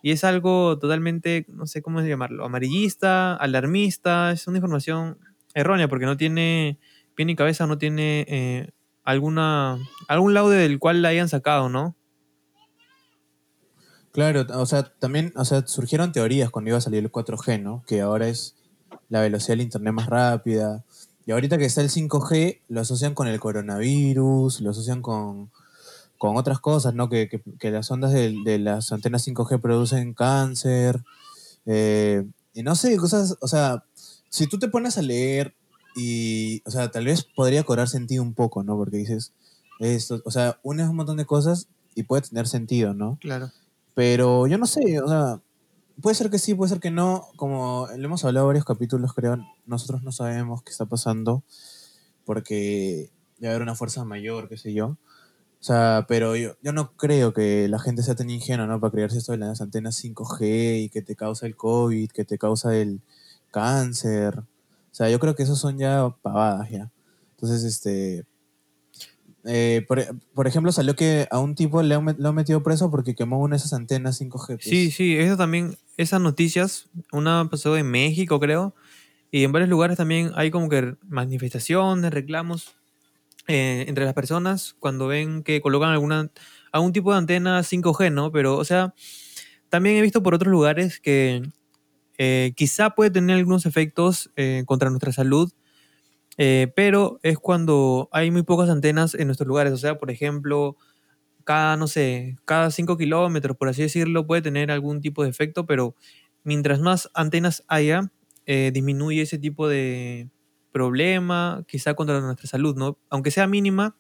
Y 0.03 0.13
es 0.13 0.23
algo 0.23 0.79
totalmente, 0.79 1.47
no 1.49 1.67
sé 1.67 1.83
cómo 1.83 2.01
llamarlo, 2.03 2.45
amarillista, 2.45 3.35
alarmista, 3.35 4.31
es 4.31 4.47
una 4.47 4.59
información 4.59 5.19
errónea 5.55 5.89
porque 5.89 6.05
no 6.05 6.17
tiene 6.17 6.79
pie 7.15 7.25
ni 7.25 7.35
cabeza, 7.35 7.67
no 7.67 7.79
tiene 7.79 8.27
eh, 8.29 8.71
alguna, 9.03 9.79
algún 10.07 10.35
laude 10.35 10.59
del 10.59 10.79
cual 10.79 11.01
la 11.01 11.09
hayan 11.09 11.31
sacado, 11.31 11.71
¿no? 11.71 11.97
Claro, 14.13 14.47
o 14.55 14.67
sea, 14.67 14.85
también, 14.99 15.33
o 15.37 15.45
sea, 15.45 15.67
surgieron 15.67 16.13
teorías 16.13 16.51
cuando 16.51 16.69
iba 16.69 16.79
a 16.79 16.83
salir 16.83 17.03
el 17.03 17.11
4G, 17.11 17.61
¿no? 17.63 17.83
Que 17.87 18.03
ahora 18.03 18.29
es 18.29 18.57
la 19.09 19.21
velocidad 19.21 19.51
del 19.55 19.63
internet 19.63 19.93
más 19.93 20.07
rápida. 20.07 20.85
Y 21.27 21.33
ahorita 21.33 21.59
que 21.59 21.65
está 21.65 21.81
el 21.81 21.91
5G, 21.91 22.61
lo 22.69 22.81
asocian 22.81 23.15
con 23.15 23.27
el 23.29 23.41
coronavirus, 23.41 24.61
lo 24.61 24.71
asocian 24.71 25.03
con, 25.03 25.51
con 26.19 26.37
otras 26.37 26.61
cosas, 26.61 26.95
¿no? 26.95 27.09
Que, 27.09 27.29
que- 27.29 27.43
que 27.59 27.71
las 27.71 27.91
ondas 27.91 28.13
de, 28.13 28.59
las 28.59 28.93
antenas 28.93 29.27
5G 29.27 29.61
producen 29.61 30.15
cáncer. 30.15 31.03
eh, 31.67 32.25
y 32.55 32.63
no 32.63 32.75
sé, 32.75 32.97
cosas, 32.97 33.37
o 33.41 33.49
sea, 33.49 33.85
si 34.31 34.47
tú 34.47 34.59
te 34.59 34.69
pones 34.69 34.97
a 34.99 35.03
leer 35.03 35.55
y, 35.95 36.63
o 36.65 36.71
sea, 36.71 36.91
tal 36.91 37.05
vez 37.05 37.25
podría 37.25 37.65
cobrar 37.65 37.89
sentido 37.89 38.23
un 38.23 38.33
poco, 38.35 38.63
¿no? 38.63 38.77
Porque 38.77 38.97
dices, 38.99 39.33
esto, 39.79 40.23
o 40.25 40.31
sea, 40.31 40.59
unes 40.63 40.89
un 40.89 40.97
montón 40.97 41.17
de 41.19 41.27
cosas 41.27 41.69
y 41.95 42.05
puede 42.05 42.23
tener 42.23 42.47
sentido, 42.49 42.95
¿no? 42.95 43.19
Claro. 43.21 43.51
Pero 43.95 44.47
yo 44.47 44.57
no 44.59 44.67
sé, 44.67 45.01
o 45.01 45.09
sea, 45.09 45.41
puede 46.01 46.15
ser 46.15 46.31
que 46.31 46.39
sí, 46.39 46.55
puede 46.55 46.71
ser 46.71 46.81
que 46.81 46.91
no. 46.91 47.29
Como 47.37 47.89
lo 47.97 48.05
hemos 48.05 48.25
hablado 48.25 48.47
varios 48.47 48.65
capítulos, 48.65 49.13
creo, 49.15 49.39
nosotros 49.67 50.03
no 50.03 50.13
sabemos 50.13 50.63
qué 50.63 50.71
está 50.71 50.87
pasando 50.87 51.43
porque 52.25 53.11
debe 53.39 53.55
haber 53.55 53.63
una 53.63 53.75
fuerza 53.75 54.05
mayor, 54.05 54.49
qué 54.49 54.57
sé 54.57 54.73
yo. 54.73 54.97
O 55.59 55.65
sea, 55.67 56.05
pero 56.07 56.37
yo, 56.37 56.57
yo 56.63 56.73
no 56.73 56.93
creo 56.97 57.33
que 57.33 57.67
la 57.69 57.79
gente 57.79 58.03
sea 58.03 58.15
tan 58.15 58.31
ingenua, 58.31 58.67
¿no? 58.67 58.79
Para 58.81 58.93
creerse 58.93 59.19
esto 59.19 59.33
de 59.33 59.39
las 59.39 59.61
antenas 59.61 60.03
5G 60.03 60.85
y 60.85 60.89
que 60.91 61.03
te 61.03 61.17
causa 61.17 61.47
el 61.47 61.57
COVID, 61.57 62.11
que 62.11 62.25
te 62.25 62.39
causa 62.39 62.77
el 62.77 63.01
cáncer. 63.51 64.39
O 64.39 64.95
sea, 64.95 65.11
yo 65.11 65.19
creo 65.19 65.35
que 65.35 65.43
esos 65.43 65.59
son 65.59 65.79
ya 65.79 66.15
pavadas, 66.23 66.71
ya. 66.71 66.91
Entonces, 67.33 67.65
este... 67.65 68.27
eh, 69.47 69.85
por, 69.87 70.05
por 70.35 70.47
ejemplo, 70.47 70.73
salió 70.73 70.97
que 70.97 71.29
a 71.31 71.39
un 71.39 71.55
tipo 71.55 71.83
le 71.83 71.95
han, 71.95 72.09
han 72.09 72.35
metido 72.35 72.63
preso 72.63 72.91
porque 72.91 73.15
quemó 73.15 73.41
una 73.41 73.55
de 73.57 73.59
esas 73.59 73.73
antenas 73.73 74.21
5G. 74.21 74.47
pues. 74.47 74.65
Sí, 74.65 74.91
sí, 74.91 75.17
eso 75.17 75.37
también, 75.37 75.77
esas 75.97 76.21
noticias, 76.21 76.89
una 77.13 77.49
pasó 77.51 77.77
en 77.77 77.91
México, 77.91 78.41
creo, 78.41 78.75
y 79.31 79.45
en 79.45 79.53
varios 79.53 79.71
lugares 79.71 79.97
también 79.97 80.33
hay 80.35 80.51
como 80.51 80.69
que 80.69 80.97
manifestaciones, 81.09 82.13
reclamos 82.13 82.77
eh, 83.49 83.85
entre 83.89 84.05
las 84.05 84.15
personas 84.15 84.75
cuando 84.81 85.07
ven 85.07 85.43
que 85.43 85.61
colocan 85.61 85.91
alguna, 85.91 86.31
algún 86.73 86.93
tipo 86.93 87.13
de 87.13 87.19
antena 87.19 87.63
5G, 87.63 88.13
¿no? 88.13 88.33
Pero, 88.33 88.57
o 88.57 88.65
sea, 88.65 88.95
también 89.69 89.97
he 89.97 90.03
visto 90.03 90.23
por 90.23 90.35
otros 90.35 90.51
lugares 90.51 91.01
que 91.01 91.43
eh, 92.19 92.53
quizá 92.57 92.91
puede 92.91 93.11
tener 93.11 93.37
algunos 93.37 93.67
efectos 93.67 94.31
eh, 94.37 94.65
contra 94.67 94.91
nuestra 94.91 95.13
salud, 95.13 95.53
eh, 96.39 96.73
pero 96.77 97.19
es 97.23 97.39
cuando 97.39 98.09
hay 98.13 98.31
muy 98.31 98.43
pocas 98.43 98.69
antenas 98.69 99.15
en 99.15 99.27
nuestros 99.29 99.47
lugares. 99.49 99.73
O 99.73 99.79
sea, 99.79 99.99
por 99.99 100.11
ejemplo, 100.11 100.77
cada, 101.45 101.77
no 101.77 101.87
sé, 101.87 102.37
cada 102.45 102.71
5 102.71 102.97
kilómetros, 102.97 103.57
por 103.57 103.69
así 103.69 103.83
decirlo, 103.83 104.27
puede 104.27 104.43
tener 104.43 104.71
algún 104.71 105.01
tipo 105.01 105.23
de 105.23 105.31
efecto, 105.31 105.67
pero 105.67 105.95
mientras 106.45 106.81
más 106.81 107.11
antenas 107.15 107.65
haya, 107.69 108.13
eh, 108.47 108.71
disminuye 108.73 109.23
ese 109.23 109.39
tipo 109.39 109.69
de 109.69 110.29
problema, 110.73 111.65
quizá 111.67 111.95
contra 111.95 112.21
nuestra 112.21 112.47
salud, 112.49 112.77
¿no? 112.77 112.99
Aunque 113.09 113.31
sea 113.31 113.47
mínima, 113.47 113.97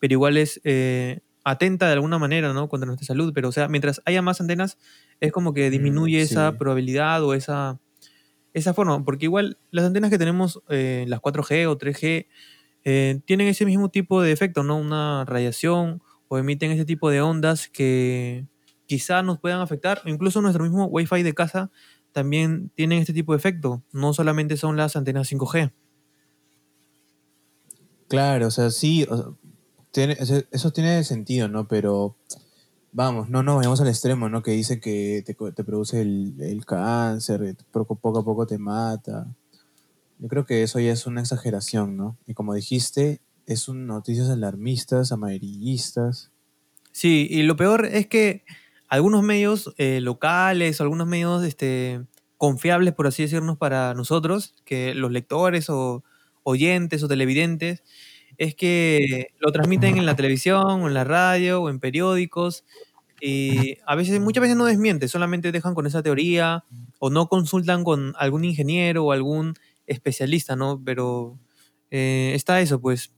pero 0.00 0.12
igual 0.12 0.36
es 0.36 0.60
eh, 0.64 1.20
atenta 1.44 1.86
de 1.86 1.92
alguna 1.92 2.18
manera, 2.18 2.52
¿no? 2.52 2.68
Contra 2.68 2.86
nuestra 2.86 3.06
salud, 3.06 3.32
pero 3.34 3.50
o 3.50 3.52
sea, 3.52 3.68
mientras 3.68 4.00
haya 4.06 4.22
más 4.22 4.40
antenas, 4.40 4.78
es 5.20 5.32
como 5.32 5.52
que 5.52 5.70
disminuye 5.70 6.22
esa 6.22 6.50
sí. 6.50 6.56
probabilidad 6.58 7.22
o 7.22 7.34
esa, 7.34 7.78
esa 8.54 8.72
forma, 8.72 9.04
porque 9.04 9.26
igual 9.26 9.58
las 9.70 9.84
antenas 9.84 10.10
que 10.10 10.18
tenemos, 10.18 10.62
eh, 10.68 11.04
las 11.08 11.20
4G 11.20 11.66
o 11.66 11.76
3G, 11.76 12.26
eh, 12.84 13.20
tienen 13.26 13.48
ese 13.48 13.66
mismo 13.66 13.90
tipo 13.90 14.22
de 14.22 14.32
efecto, 14.32 14.62
¿no? 14.62 14.76
Una 14.76 15.24
radiación 15.26 16.02
o 16.28 16.38
emiten 16.38 16.70
ese 16.70 16.84
tipo 16.84 17.10
de 17.10 17.20
ondas 17.20 17.68
que 17.68 18.46
quizá 18.86 19.22
nos 19.22 19.40
puedan 19.40 19.60
afectar, 19.60 20.00
incluso 20.06 20.40
nuestro 20.40 20.62
mismo 20.64 20.86
Wi-Fi 20.86 21.22
de 21.22 21.34
casa 21.34 21.70
también 22.12 22.70
tienen 22.76 23.00
este 23.00 23.12
tipo 23.12 23.32
de 23.32 23.38
efecto, 23.38 23.82
no 23.92 24.14
solamente 24.14 24.56
son 24.56 24.76
las 24.76 24.94
antenas 24.94 25.30
5G. 25.32 25.72
Claro, 28.06 28.46
o 28.46 28.50
sea, 28.50 28.70
sí, 28.70 29.04
o 29.10 29.16
sea, 29.16 30.44
eso 30.52 30.72
tiene 30.72 31.02
sentido, 31.02 31.48
¿no? 31.48 31.66
Pero 31.66 32.16
vamos, 32.94 33.28
no 33.28 33.42
nos 33.42 33.56
vayamos 33.56 33.80
al 33.80 33.88
extremo, 33.88 34.28
¿no? 34.28 34.42
Que 34.42 34.52
dice 34.52 34.80
que 34.80 35.22
te, 35.26 35.34
produce 35.64 36.00
el, 36.00 36.34
el 36.40 36.64
cáncer, 36.64 37.40
que 37.40 37.64
poco, 37.72 37.96
poco 37.96 38.20
a 38.20 38.24
poco 38.24 38.46
te 38.46 38.56
mata. 38.56 39.26
Yo 40.18 40.28
creo 40.28 40.46
que 40.46 40.62
eso 40.62 40.78
ya 40.78 40.92
es 40.92 41.06
una 41.06 41.20
exageración, 41.20 41.96
¿no? 41.96 42.16
Y 42.26 42.34
como 42.34 42.54
dijiste, 42.54 43.20
es 43.46 43.68
un 43.68 43.86
noticias 43.86 44.30
alarmistas, 44.30 45.10
amarillistas. 45.12 46.30
Sí, 46.92 47.26
y 47.28 47.42
lo 47.42 47.56
peor 47.56 47.84
es 47.84 48.06
que 48.06 48.44
algunos 48.88 49.24
medios 49.24 49.74
eh, 49.76 50.00
locales 50.00 50.80
algunos 50.80 51.08
medios 51.08 51.44
este, 51.44 52.00
confiables, 52.38 52.94
por 52.94 53.08
así 53.08 53.24
decirnos, 53.24 53.58
para 53.58 53.92
nosotros, 53.94 54.54
que 54.64 54.94
los 54.94 55.10
lectores 55.10 55.68
o 55.68 56.04
oyentes 56.44 57.02
o 57.02 57.08
televidentes, 57.08 57.82
es 58.38 58.54
que 58.54 59.28
lo 59.38 59.52
transmiten 59.52 59.98
en 59.98 60.06
la 60.06 60.16
televisión 60.16 60.82
o 60.82 60.88
en 60.88 60.94
la 60.94 61.04
radio 61.04 61.62
o 61.62 61.70
en 61.70 61.80
periódicos 61.80 62.64
y 63.20 63.78
a 63.86 63.94
veces, 63.94 64.20
muchas 64.20 64.42
veces 64.42 64.56
no 64.56 64.66
desmienten, 64.66 65.08
solamente 65.08 65.52
dejan 65.52 65.74
con 65.74 65.86
esa 65.86 66.02
teoría 66.02 66.64
o 66.98 67.10
no 67.10 67.28
consultan 67.28 67.84
con 67.84 68.14
algún 68.18 68.44
ingeniero 68.44 69.04
o 69.04 69.12
algún 69.12 69.54
especialista, 69.86 70.56
¿no? 70.56 70.82
Pero 70.84 71.38
eh, 71.90 72.32
está 72.34 72.60
eso, 72.60 72.80
pues. 72.80 73.12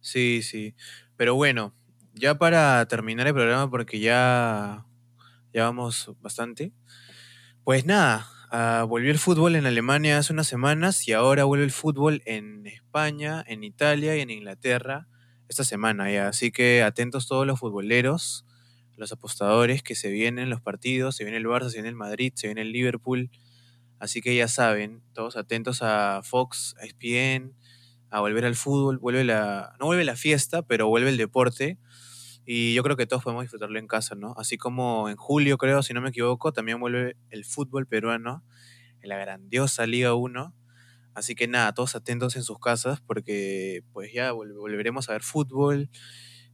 Sí, 0.00 0.42
sí. 0.42 0.74
Pero 1.16 1.34
bueno, 1.34 1.74
ya 2.14 2.38
para 2.38 2.86
terminar 2.88 3.26
el 3.26 3.34
programa, 3.34 3.70
porque 3.70 4.00
ya, 4.00 4.86
ya 5.52 5.64
vamos 5.64 6.12
bastante. 6.20 6.72
Pues 7.64 7.86
nada, 7.86 8.26
ah, 8.50 8.84
volvió 8.88 9.10
el 9.10 9.18
fútbol 9.18 9.56
en 9.56 9.66
Alemania 9.66 10.18
hace 10.18 10.32
unas 10.32 10.46
semanas 10.46 11.06
y 11.08 11.12
ahora 11.12 11.44
vuelve 11.44 11.64
el 11.64 11.70
fútbol 11.70 12.22
en 12.26 12.66
España, 12.66 13.44
en 13.46 13.64
Italia 13.64 14.16
y 14.16 14.20
en 14.20 14.30
Inglaterra 14.30 15.08
esta 15.48 15.64
semana 15.64 16.10
ya. 16.10 16.28
Así 16.28 16.50
que 16.50 16.82
atentos 16.82 17.26
todos 17.26 17.46
los 17.46 17.58
futboleros, 17.58 18.44
los 18.96 19.12
apostadores 19.12 19.82
que 19.82 19.94
se 19.94 20.10
vienen 20.10 20.50
los 20.50 20.60
partidos, 20.60 21.16
se 21.16 21.24
viene 21.24 21.38
el 21.38 21.46
Barça, 21.46 21.68
se 21.70 21.76
viene 21.76 21.88
el 21.88 21.94
Madrid, 21.94 22.32
se 22.34 22.48
viene 22.48 22.62
el 22.62 22.72
Liverpool. 22.72 23.30
Así 23.98 24.20
que 24.20 24.34
ya 24.36 24.48
saben, 24.48 25.02
todos 25.12 25.36
atentos 25.36 25.82
a 25.82 26.20
Fox, 26.22 26.76
a 26.80 26.84
ESPN, 26.84 27.54
a 28.10 28.20
volver 28.20 28.44
al 28.44 28.54
fútbol, 28.54 28.98
vuelve 28.98 29.24
la, 29.24 29.74
no 29.80 29.86
vuelve 29.86 30.04
la 30.04 30.16
fiesta, 30.16 30.62
pero 30.62 30.88
vuelve 30.88 31.10
el 31.10 31.16
deporte. 31.16 31.78
Y 32.50 32.72
yo 32.74 32.82
creo 32.82 32.96
que 32.96 33.06
todos 33.06 33.22
podemos 33.24 33.44
disfrutarlo 33.44 33.78
en 33.78 33.86
casa, 33.86 34.14
¿no? 34.14 34.32
Así 34.38 34.56
como 34.56 35.10
en 35.10 35.16
julio, 35.16 35.58
creo, 35.58 35.82
si 35.82 35.92
no 35.92 36.00
me 36.00 36.08
equivoco, 36.10 36.52
también 36.52 36.80
vuelve 36.80 37.16
el 37.30 37.44
fútbol 37.44 37.86
peruano 37.86 38.42
en 39.02 39.10
la 39.10 39.18
grandiosa 39.18 39.86
Liga 39.86 40.14
1. 40.14 40.54
Así 41.14 41.34
que 41.34 41.48
nada, 41.48 41.72
todos 41.74 41.96
atentos 41.96 42.36
en 42.36 42.44
sus 42.44 42.58
casas 42.60 43.00
porque 43.02 43.82
pues 43.92 44.12
ya 44.14 44.32
vol- 44.32 44.56
volveremos 44.56 45.08
a 45.08 45.12
ver 45.12 45.22
fútbol. 45.22 45.90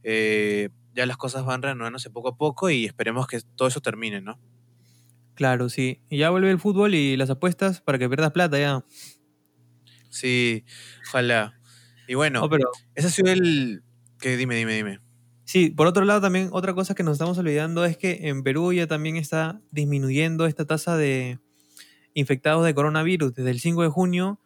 eh, 0.03 0.69
ya 0.93 1.05
las 1.05 1.17
cosas 1.17 1.45
van 1.45 1.61
reanudándose 1.61 2.09
poco 2.11 2.29
a 2.29 2.37
poco 2.37 2.69
y 2.69 2.85
esperemos 2.85 3.27
que 3.27 3.41
todo 3.55 3.67
eso 3.69 3.81
termine, 3.81 4.21
¿no? 4.21 4.39
Claro, 5.35 5.69
sí. 5.69 6.01
Y 6.09 6.17
ya 6.19 6.29
vuelve 6.29 6.49
el 6.51 6.59
fútbol 6.59 6.95
y 6.95 7.17
las 7.17 7.29
apuestas 7.29 7.81
para 7.81 7.97
que 7.97 8.07
pierdas 8.07 8.31
plata 8.31 8.57
ya. 8.57 8.85
Sí, 10.09 10.65
ojalá. 11.07 11.59
Y 12.07 12.13
bueno, 12.15 12.41
No, 12.41 12.49
pero 12.49 12.65
ese 12.95 13.07
ha 13.07 13.11
sido 13.11 13.31
el... 13.31 13.83
que 14.19 14.37
Dime, 14.37 14.55
dime, 14.55 14.73
dime. 14.75 14.99
Sí, 15.45 15.69
por 15.69 15.87
otro 15.87 16.03
lado 16.05 16.21
también 16.21 16.49
otra 16.51 16.73
cosa 16.73 16.95
que 16.95 17.03
nos 17.03 17.13
estamos 17.13 17.37
olvidando 17.37 17.85
es 17.85 17.97
que 17.97 18.27
en 18.27 18.43
Perú 18.43 18.73
ya 18.73 18.87
también 18.87 19.15
está 19.15 19.61
disminuyendo 19.71 20.45
esta 20.45 20.65
tasa 20.65 20.97
de 20.97 21.39
infectados 22.13 22.65
de 22.65 22.75
coronavirus. 22.75 23.33
Desde 23.33 23.51
el 23.51 23.59
5 23.59 23.83
de 23.83 23.89
junio 23.89 24.39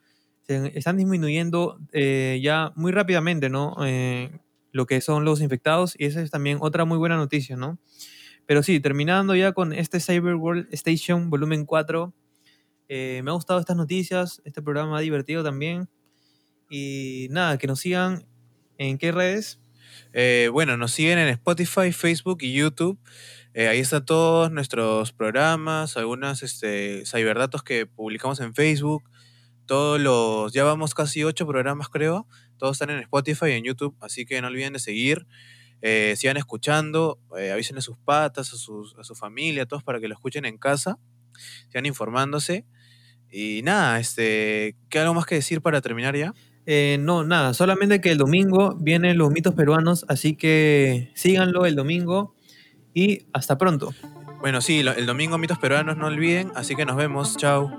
se 0.43 0.77
están 0.77 0.97
disminuyendo 0.97 1.79
eh, 1.93 2.39
ya 2.43 2.73
muy 2.75 2.91
rápidamente, 2.91 3.49
¿no? 3.49 3.75
Eh, 3.85 4.31
lo 4.71 4.85
que 4.85 5.01
son 5.01 5.25
los 5.25 5.41
infectados 5.41 5.95
y 5.97 6.05
esa 6.05 6.21
es 6.21 6.31
también 6.31 6.59
otra 6.61 6.85
muy 6.85 6.97
buena 6.97 7.17
noticia, 7.17 7.55
¿no? 7.55 7.79
Pero 8.45 8.63
sí, 8.63 8.79
terminando 8.79 9.35
ya 9.35 9.53
con 9.53 9.73
este 9.73 9.99
Cyber 9.99 10.35
World 10.35 10.67
Station 10.71 11.29
volumen 11.29 11.65
4, 11.65 12.13
eh, 12.89 13.21
me 13.23 13.29
ha 13.29 13.33
gustado 13.35 13.59
estas 13.59 13.77
noticias, 13.77 14.41
este 14.43 14.61
programa 14.63 14.97
ha 14.97 15.01
divertido 15.01 15.43
también. 15.43 15.87
Y 16.69 17.27
nada, 17.31 17.57
que 17.57 17.67
nos 17.67 17.79
sigan 17.79 18.25
en 18.77 18.97
qué 18.97 19.11
redes. 19.11 19.59
Eh, 20.13 20.49
bueno, 20.51 20.77
nos 20.77 20.91
siguen 20.91 21.19
en 21.19 21.27
Spotify, 21.29 21.91
Facebook 21.91 22.39
y 22.41 22.53
YouTube. 22.53 22.99
Eh, 23.53 23.67
ahí 23.67 23.79
están 23.79 24.05
todos 24.05 24.51
nuestros 24.51 25.11
programas, 25.11 25.97
algunas 25.97 26.43
este, 26.43 27.03
cyberdatos 27.05 27.63
que 27.63 27.85
publicamos 27.85 28.39
en 28.39 28.53
Facebook. 28.53 29.03
Todos 29.65 29.99
los, 29.99 30.53
ya 30.53 30.63
vamos 30.63 30.93
casi 30.93 31.23
ocho 31.23 31.45
programas 31.47 31.89
creo. 31.89 32.27
Todos 32.57 32.73
están 32.73 32.89
en 32.89 32.99
Spotify 32.99 33.47
y 33.47 33.51
en 33.53 33.63
YouTube, 33.63 33.95
así 34.01 34.25
que 34.25 34.41
no 34.41 34.47
olviden 34.47 34.73
de 34.73 34.79
seguir. 34.79 35.27
Eh, 35.81 36.15
sigan 36.17 36.37
escuchando, 36.37 37.19
eh, 37.37 37.51
avisen 37.51 37.77
a 37.77 37.81
sus 37.81 37.97
patas, 37.97 38.53
a, 38.53 38.57
sus, 38.57 38.95
a 38.97 39.03
su 39.03 39.15
familia, 39.15 39.63
a 39.63 39.65
todos 39.65 39.83
para 39.83 39.99
que 39.99 40.07
lo 40.07 40.13
escuchen 40.13 40.45
en 40.45 40.57
casa. 40.57 40.99
Sigan 41.67 41.85
informándose. 41.85 42.65
Y 43.31 43.61
nada, 43.63 43.99
este, 43.99 44.75
¿qué 44.89 44.99
algo 44.99 45.13
más 45.13 45.25
que 45.25 45.35
decir 45.35 45.61
para 45.61 45.81
terminar 45.81 46.15
ya? 46.15 46.33
Eh, 46.65 46.97
no, 46.99 47.23
nada, 47.23 47.53
solamente 47.53 48.01
que 48.01 48.11
el 48.11 48.17
domingo 48.17 48.75
vienen 48.79 49.17
los 49.17 49.31
mitos 49.31 49.55
peruanos, 49.55 50.05
así 50.07 50.35
que 50.35 51.11
síganlo 51.15 51.65
el 51.65 51.75
domingo 51.75 52.35
y 52.93 53.23
hasta 53.33 53.57
pronto. 53.57 53.93
Bueno, 54.39 54.61
sí, 54.61 54.79
el 54.79 55.05
domingo 55.05 55.37
mitos 55.37 55.57
peruanos 55.59 55.97
no 55.97 56.07
olviden, 56.07 56.51
así 56.55 56.75
que 56.75 56.85
nos 56.85 56.95
vemos, 56.95 57.37
chao. 57.37 57.71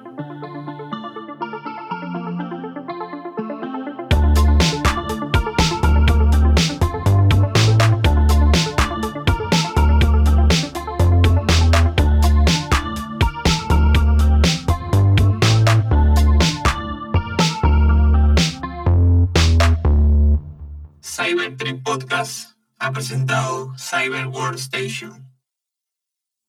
Presentado 23.00 23.74
Cyber 23.78 24.26
World 24.26 24.58
Station. 24.58 25.26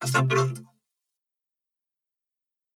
Hasta 0.02 0.28
pronto. 0.28 0.71